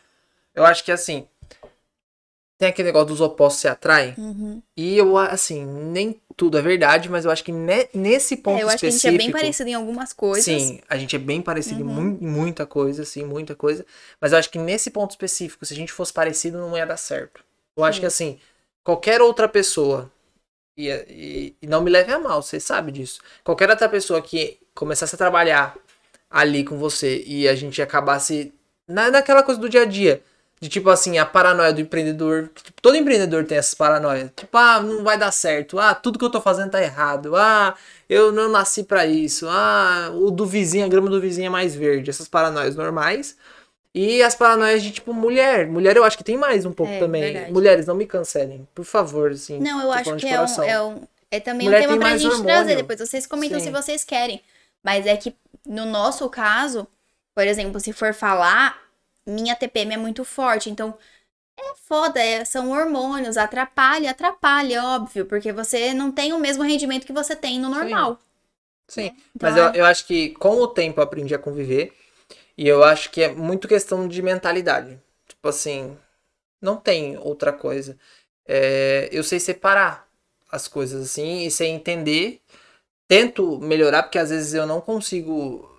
[0.56, 1.28] Eu acho que assim.
[2.58, 4.14] Tem aquele negócio dos opostos se atraem.
[4.18, 4.64] Uhum.
[4.78, 8.64] E eu, assim, nem tudo é verdade, mas eu acho que ne- nesse ponto É,
[8.64, 9.24] eu acho que a gente é específico.
[9.34, 10.44] bem parecido em algumas coisas.
[10.46, 12.18] Sim, a gente é bem parecido em Uhum.
[12.22, 13.86] em muita coisa, sim, muita coisa.
[14.20, 16.98] Mas eu acho que nesse ponto específico, se a gente fosse parecido, não ia dar
[16.98, 17.44] certo.
[17.78, 18.02] Eu acho Sim.
[18.02, 18.40] que assim,
[18.84, 20.12] qualquer outra pessoa,
[20.78, 23.22] e, e- e não me leve a mal, você sabe disso.
[23.44, 25.76] Qualquer outra pessoa que começasse a trabalhar
[26.30, 28.54] ali com você e a gente acabasse
[28.88, 30.24] na, naquela coisa do dia a dia,
[30.64, 32.50] De tipo assim, a paranoia do empreendedor.
[32.64, 34.30] Tipo, todo empreendedor tem essas paranoias.
[34.34, 35.78] Tipo, ah, não vai dar certo.
[35.78, 37.36] Ah, tudo que eu tô fazendo tá errado.
[37.36, 37.76] Ah,
[38.08, 39.46] eu não nasci para isso.
[39.50, 42.10] Ah, o do vizinho, a grama do vizinho é mais verde.
[42.10, 43.36] Essas paranoias normais.
[43.94, 45.68] E as paranoias de tipo mulher.
[45.68, 47.22] Mulher eu acho que tem mais um pouco É, também.
[47.24, 47.52] verdade.
[47.52, 48.66] Mulheres, não me cancelem.
[48.74, 49.60] Por favor, assim.
[49.60, 52.18] Não, eu acho que é um, é, um- é também Mulher um tema tem pra
[52.18, 52.46] gente hormônio.
[52.46, 52.76] trazer.
[52.78, 53.66] Depois vocês comentam Sim.
[53.66, 54.42] se vocês querem.
[54.82, 55.36] Mas é que,
[55.68, 56.88] no nosso caso,
[57.36, 58.78] por exemplo, se for falar,
[59.26, 60.70] minha TPM é muito forte.
[60.70, 60.98] Então,
[61.60, 65.26] é foda, é- são hormônios, atrapalha, atrapalha, óbvio.
[65.26, 68.20] Porque você não tem o mesmo rendimento que você tem no normal.
[68.88, 69.12] Sim.
[69.36, 71.94] Então, Mas eu, é- eu acho que com o tempo eu aprendi a conviver.
[72.58, 75.00] E eu acho que é muito questão de mentalidade.
[75.28, 75.98] Tipo assim,
[76.62, 77.98] não tem outra coisa.
[78.48, 80.08] É, eu sei separar
[80.52, 82.42] as coisas assim e sei entender.
[83.08, 85.70] Tento melhorar, porque às vezes eu não consigo.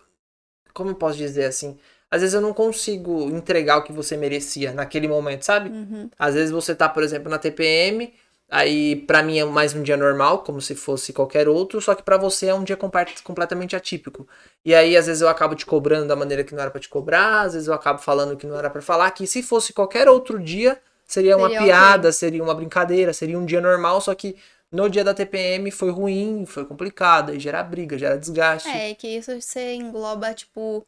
[0.74, 1.78] Como eu posso dizer assim?
[2.14, 5.68] Às vezes eu não consigo entregar o que você merecia naquele momento, sabe?
[5.70, 6.08] Uhum.
[6.16, 8.14] Às vezes você tá, por exemplo, na TPM,
[8.48, 12.04] aí pra mim é mais um dia normal, como se fosse qualquer outro, só que
[12.04, 12.78] pra você é um dia
[13.24, 14.28] completamente atípico.
[14.64, 16.88] E aí às vezes eu acabo te cobrando da maneira que não era pra te
[16.88, 20.08] cobrar, às vezes eu acabo falando que não era pra falar, que se fosse qualquer
[20.08, 21.66] outro dia, seria uma Seria ok.
[21.66, 24.36] piada, seria uma brincadeira, seria um dia normal, só que
[24.70, 28.68] no dia da TPM foi ruim, foi complicado, aí gera briga, gera desgaste.
[28.68, 30.86] É, que isso você engloba, tipo,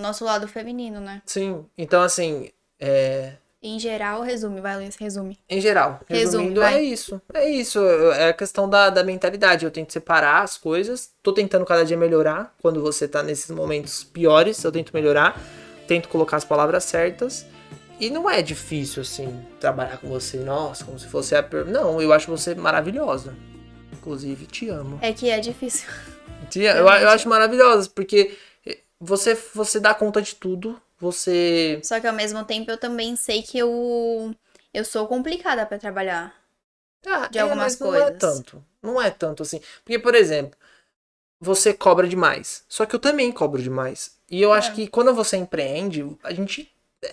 [0.00, 1.22] nosso lado feminino, né?
[1.26, 5.38] Sim, então assim, é, Em geral, resume, vai, Luiz, resume.
[5.48, 6.74] Em geral, Resume, resumindo, vai.
[6.76, 7.20] é isso.
[7.34, 7.78] É isso.
[8.14, 9.64] É a questão da, da mentalidade.
[9.66, 11.10] Eu tento separar as coisas.
[11.22, 12.54] Tô tentando cada dia melhorar.
[12.62, 15.38] Quando você tá nesses momentos piores, eu tento melhorar.
[15.86, 17.44] Tento colocar as palavras certas.
[18.00, 20.38] E não é difícil, assim, trabalhar com você.
[20.38, 21.42] Nossa, como se fosse a.
[21.42, 23.36] per- Não, eu acho você maravilhosa.
[23.92, 24.98] Inclusive, te amo.
[25.02, 25.86] É que é difícil.
[26.48, 28.34] Te- eu, eu acho maravilhosa, porque
[29.00, 30.80] você, você dá conta de tudo.
[30.98, 31.80] Você.
[31.82, 34.34] Só que ao mesmo tempo eu também sei que eu,
[34.72, 36.34] eu sou complicada pra trabalhar.
[37.06, 38.18] Ah, de é, algumas mas Não é coisas.
[38.18, 38.64] tanto.
[38.82, 39.60] Não é tanto assim.
[39.82, 40.58] Porque, por exemplo,
[41.40, 42.64] você cobra demais.
[42.68, 44.18] Só que eu também cobro demais.
[44.30, 44.74] E eu acho É.
[44.74, 46.70] que quando você empreende, a gente.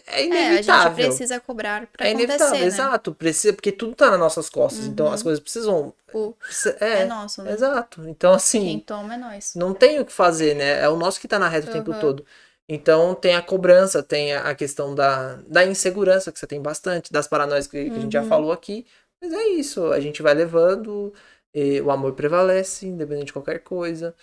[0.08, 0.62] É É, a inevitável.
[0.62, 2.68] gente precisa cobrar pra é inevitável, acontecer, né?
[2.68, 3.16] exato.
[3.16, 4.88] Precisa, porque tudo tá nas nossas costas.
[4.88, 5.14] Então Uhum.
[5.14, 5.94] as coisas precisam.
[6.14, 6.34] O,
[6.80, 7.52] é, é, nosso, né?
[7.54, 8.08] exato.
[8.10, 8.62] Então, assim.
[8.64, 9.54] Quem toma é nós.
[9.56, 10.82] Não tem o que fazer, né?
[10.82, 12.00] É o nosso que tá na reta o tempo Uhum.
[12.00, 12.26] todo.
[12.70, 17.28] Então tem a cobrança, tem a questão da, da insegurança, que você tem bastante, das
[17.28, 18.28] paranoias que, que a gente já Uhum.
[18.28, 18.86] falou aqui.
[19.22, 21.14] Mas é isso, a gente vai levando,
[21.54, 24.14] e o amor prevalece, independente de qualquer coisa.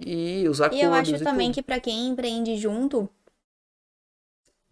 [0.00, 1.52] E os E acordos eu acho e também tudo.
[1.52, 3.08] que pra quem empreende junto,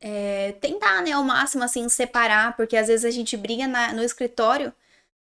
[0.00, 4.02] é, tentar, né, ao máximo, assim, separar, porque às vezes a gente briga na- no
[4.02, 4.72] escritório,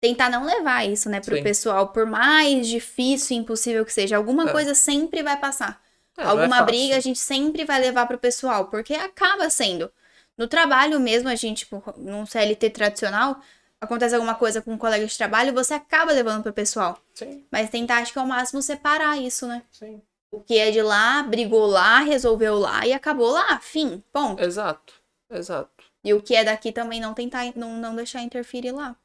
[0.01, 1.43] tentar não levar isso, né, pro Sim.
[1.43, 4.53] pessoal, por mais difícil e impossível que seja, alguma É.
[4.53, 5.83] coisa sempre vai passar.
[6.19, 9.91] É, é Alguma briga a gente sempre vai levar pro pessoal, porque acaba sendo.
[10.37, 13.41] No trabalho mesmo, a gente, tipo, num CLT tradicional,
[13.81, 16.99] acontece alguma coisa com um colega de trabalho, você acaba levando pro pessoal.
[17.15, 19.63] Sim, Mas tentar, acho que ao máximo, separar isso, né?
[19.73, 20.01] sim.
[20.31, 23.59] O que é de lá, brigou lá, resolveu lá e acabou lá.
[23.61, 24.43] Fim, ponto.
[24.43, 24.95] Exato,
[25.31, 28.97] exato, E o que é daqui também não tentar, não, não deixar interferir lá.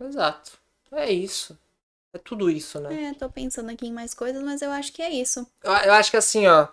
[0.00, 0.58] exato.
[0.92, 1.58] É isso.
[2.14, 3.10] É tudo isso, né?
[3.10, 5.46] É, tô pensando aqui em mais coisas, mas eu acho que é isso.
[5.62, 6.68] Eu, eu acho que assim, ó.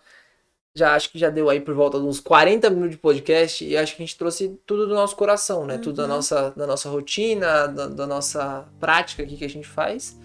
[0.78, 3.78] Já acho que já deu aí por volta de uns 40 minutos de podcast e
[3.78, 5.78] acho que a gente trouxe tudo do nosso coração, né?
[5.78, 6.10] Tudo da Uhum.
[6.10, 10.18] nossa, da nossa rotina, da, da nossa prática aqui que a gente faz.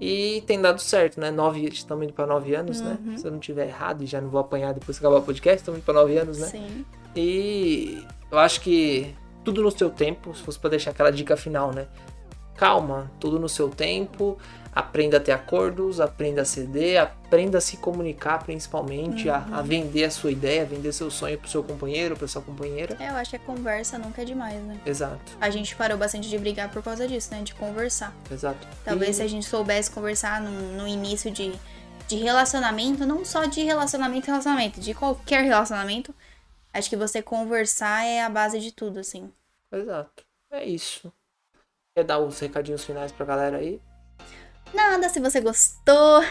[0.00, 1.30] E tem dado certo, né?
[1.30, 2.96] Nove, estamos indo pra nove anos, né?
[3.04, 3.18] Uhum.
[3.18, 5.58] Se eu não tiver errado e já não vou apanhar depois que acabar o podcast,
[5.58, 6.46] estamos indo pra nove anos, né?
[6.46, 6.84] Sim.
[7.16, 11.72] E eu acho que tudo no seu tempo, se fosse pra deixar aquela dica final,
[11.72, 11.88] né?
[12.58, 14.36] Calma, tudo no seu tempo.
[14.74, 20.04] Aprenda a ter acordos, aprenda a ceder, aprenda a se comunicar principalmente, a, a vender
[20.04, 22.96] a sua ideia, vender seu sonho pro seu companheiro, pra sua companheira.
[23.00, 24.80] É, eu acho que a conversa nunca é demais, né?
[24.84, 27.42] Exato, A gente parou bastante de brigar por causa disso, né?
[27.42, 28.14] De conversar.
[28.30, 28.66] exato.
[28.84, 31.52] Talvez E- se a gente soubesse conversar no, no início de,
[32.06, 36.14] de relacionamento, não só de relacionamento e relacionamento, de qualquer relacionamento,
[36.72, 39.32] acho que você conversar é a base de tudo, assim.
[39.72, 40.24] Exato.
[40.52, 41.12] É isso.
[41.98, 43.80] Quer dar os recadinhos finais pra galera aí?
[44.72, 46.22] Nada, se você gostou,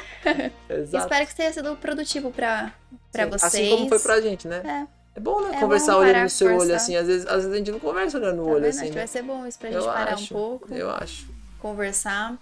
[0.70, 0.96] Exato.
[1.04, 2.72] espero que tenha sido produtivo pra,
[3.12, 3.44] pra Sim, vocês.
[3.54, 4.62] Assim como foi pra gente, né?
[4.64, 5.58] É, É bom, né?
[5.58, 6.96] É conversar bom olhando no seu olho, assim.
[6.96, 8.70] Às vezes, às vezes a gente não conversa olhando no tá olho, vendo?
[8.70, 8.96] assim, Acho né?
[9.00, 11.28] vai ser bom isso pra gente Eu parar acho, um pouco, Eu acho.
[11.60, 12.38] conversar.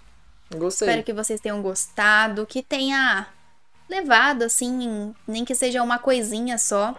[0.55, 0.87] Gostei.
[0.87, 3.25] Espero que vocês tenham gostado, que tenha
[3.89, 6.95] levado, assim, nem que seja uma coisinha só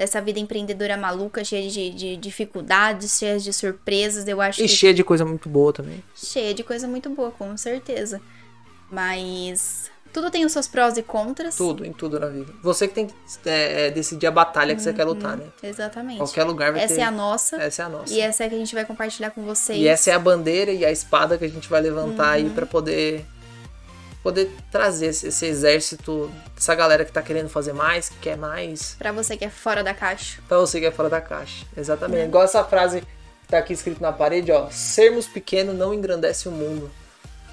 [0.00, 4.26] dessa vida empreendedora maluca, cheia de, de dificuldades, cheia de surpresas.
[4.26, 6.02] Eu acho E que cheia de coisa muito boa também.
[6.16, 8.18] cheia de coisa muito boa, com certeza.
[8.90, 11.54] Mas Tudo tem os seus prós e contras.
[11.56, 12.50] Tudo, em tudo na vida.
[12.62, 15.44] Você que tem que é, é, decidir a batalha que você quer lutar, né?
[15.62, 16.16] Exatamente.
[16.16, 17.00] Qualquer lugar vai Essa ter.
[17.02, 17.56] é a nossa.
[17.56, 18.14] Essa é a nossa.
[18.14, 19.78] E essa é a que a gente vai compartilhar com vocês.
[19.78, 22.64] E essa é a bandeira e a espada que a gente vai levantar aí pra
[22.64, 23.24] poder
[24.22, 28.94] poder trazer esse, esse exército, essa galera que tá querendo fazer mais, que quer mais,
[28.98, 30.40] Pra você que é fora da caixa.
[30.48, 31.64] pra você que é fora da caixa.
[31.76, 32.24] Exatamente.
[32.26, 33.06] Igual essa frase que
[33.48, 36.90] tá aqui escrito na parede, ó, sermos pequenos não engrandece o mundo.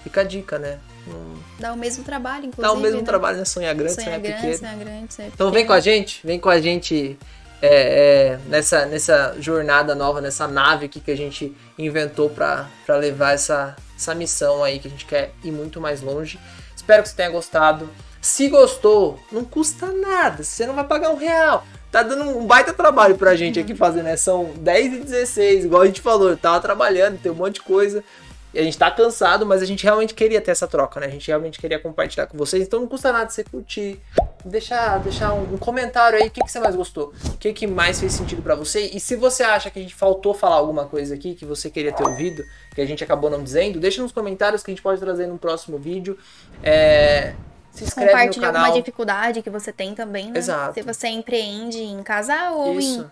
[0.03, 0.79] Fica a dica, né?
[1.05, 2.61] Não Dá o mesmo trabalho, inclusive.
[2.61, 3.05] dá o mesmo né?
[3.05, 3.45] trabalho, né?
[3.45, 4.57] Sonhar grande, Sonha sonhar grande, pequeno.
[4.57, 7.17] sonha grande, Então vem com a gente, vem com a gente
[7.61, 12.95] é, é, nessa, nessa jornada nova, nessa nave aqui que a gente inventou pra pra
[12.97, 16.39] levar essa, essa missão aí que a gente quer ir muito mais longe.
[16.87, 17.89] Espero que você tenha gostado.
[18.21, 21.65] Se gostou, não custa nada, você não vai pagar um real.
[21.91, 24.15] Tá dando um baita trabalho pra gente aqui fazer, né?
[24.15, 27.61] São 10 e 16, igual a gente falou, eu tava trabalhando, tem um monte de
[27.61, 28.01] coisa.
[28.53, 31.07] E a gente tá cansado, mas a gente realmente queria ter essa troca, né?
[31.07, 32.65] A gente realmente queria compartilhar com vocês.
[32.65, 33.99] Então não custa nada você curtir,
[34.47, 37.99] deixar, deixar um, comentário aí, o que, que você mais gostou, o que, que mais
[37.99, 38.87] fez sentido pra você.
[38.93, 41.91] E se você acha que a gente faltou falar alguma coisa aqui que você queria
[41.93, 42.43] ter ouvido,
[42.73, 45.37] que a gente acabou não dizendo, deixa nos comentários que a gente pode trazer no
[45.37, 46.17] próximo vídeo.
[46.63, 47.33] É,
[47.71, 48.61] se inscreve no Compartilha canal.
[48.65, 50.39] alguma dificuldade que você tem também, né?
[50.39, 50.73] Exato.
[50.73, 53.11] Se você empreende em casal ou em Isso.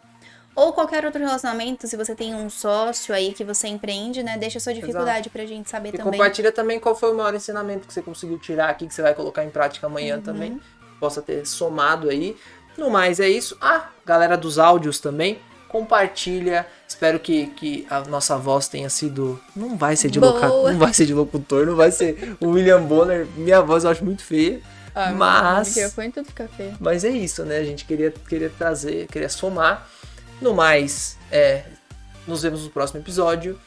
[0.55, 4.37] ou qualquer outro relacionamento, se você tem um sócio aí que você empreende, né?
[4.39, 6.13] Deixa a sua dificuldade pra gente saber E também.
[6.13, 9.13] compartilha também qual foi o maior ensinamento que você conseguiu tirar aqui, que você vai
[9.13, 10.21] colocar em prática amanhã Uhum.
[10.23, 10.61] também.
[10.99, 12.35] Possa ter somado aí.
[12.77, 13.57] No mais, é isso.
[13.61, 15.39] Ah, galera dos áudios também.
[15.67, 16.65] Compartilha.
[16.87, 19.39] Espero que, que a nossa voz tenha sido.
[19.55, 22.81] Não vai ser de locutor, não vai ser de locutor, não vai ser o William
[22.81, 23.27] Bonner.
[23.35, 24.61] Minha voz eu acho muito feia.
[24.93, 26.75] Ah, mas- O microfone tudo fica feio.
[26.79, 27.57] Mas é isso, né?
[27.57, 29.87] A gente queria, queria trazer, queria somar.
[30.41, 31.63] No mais, é,
[32.27, 33.59] nos vemos no próximo episódio.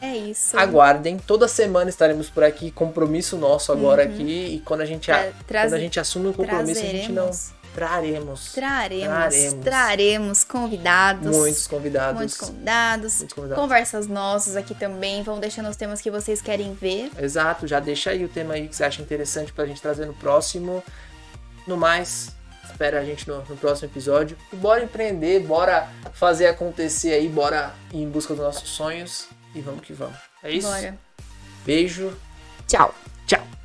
[0.00, 0.56] É isso.
[0.58, 4.54] Aguardem, toda semana estaremos por aqui, compromisso nosso agora aqui.
[4.56, 7.24] E quando a gente, a- quando a gente assume um compromisso, a gente não.
[7.26, 7.58] trazeremos.
[7.74, 9.64] Traremos Traremos, Traremos.
[9.64, 11.36] traremos convidados.
[11.36, 12.16] muitos convidados.
[12.18, 13.16] Muitos convidados.
[13.18, 13.62] Muitos convidados.
[13.62, 15.22] Conversas nossas aqui também.
[15.22, 17.10] Vão deixando os temas que vocês querem ver.
[17.20, 20.14] Exato, já deixa aí o tema aí que você acha interessante pra gente trazer no
[20.14, 20.82] próximo.
[21.68, 22.34] No mais,
[22.64, 24.36] espera a gente no, no próximo episódio.
[24.52, 29.28] E bora empreender, bora fazer acontecer aí, bora ir em busca dos nossos sonhos.
[29.54, 30.18] E vamos que vamos.
[30.42, 30.68] É isso?
[30.68, 30.98] Bora.
[31.64, 32.16] Beijo.
[32.66, 32.94] Tchau.
[33.26, 33.57] Tchau.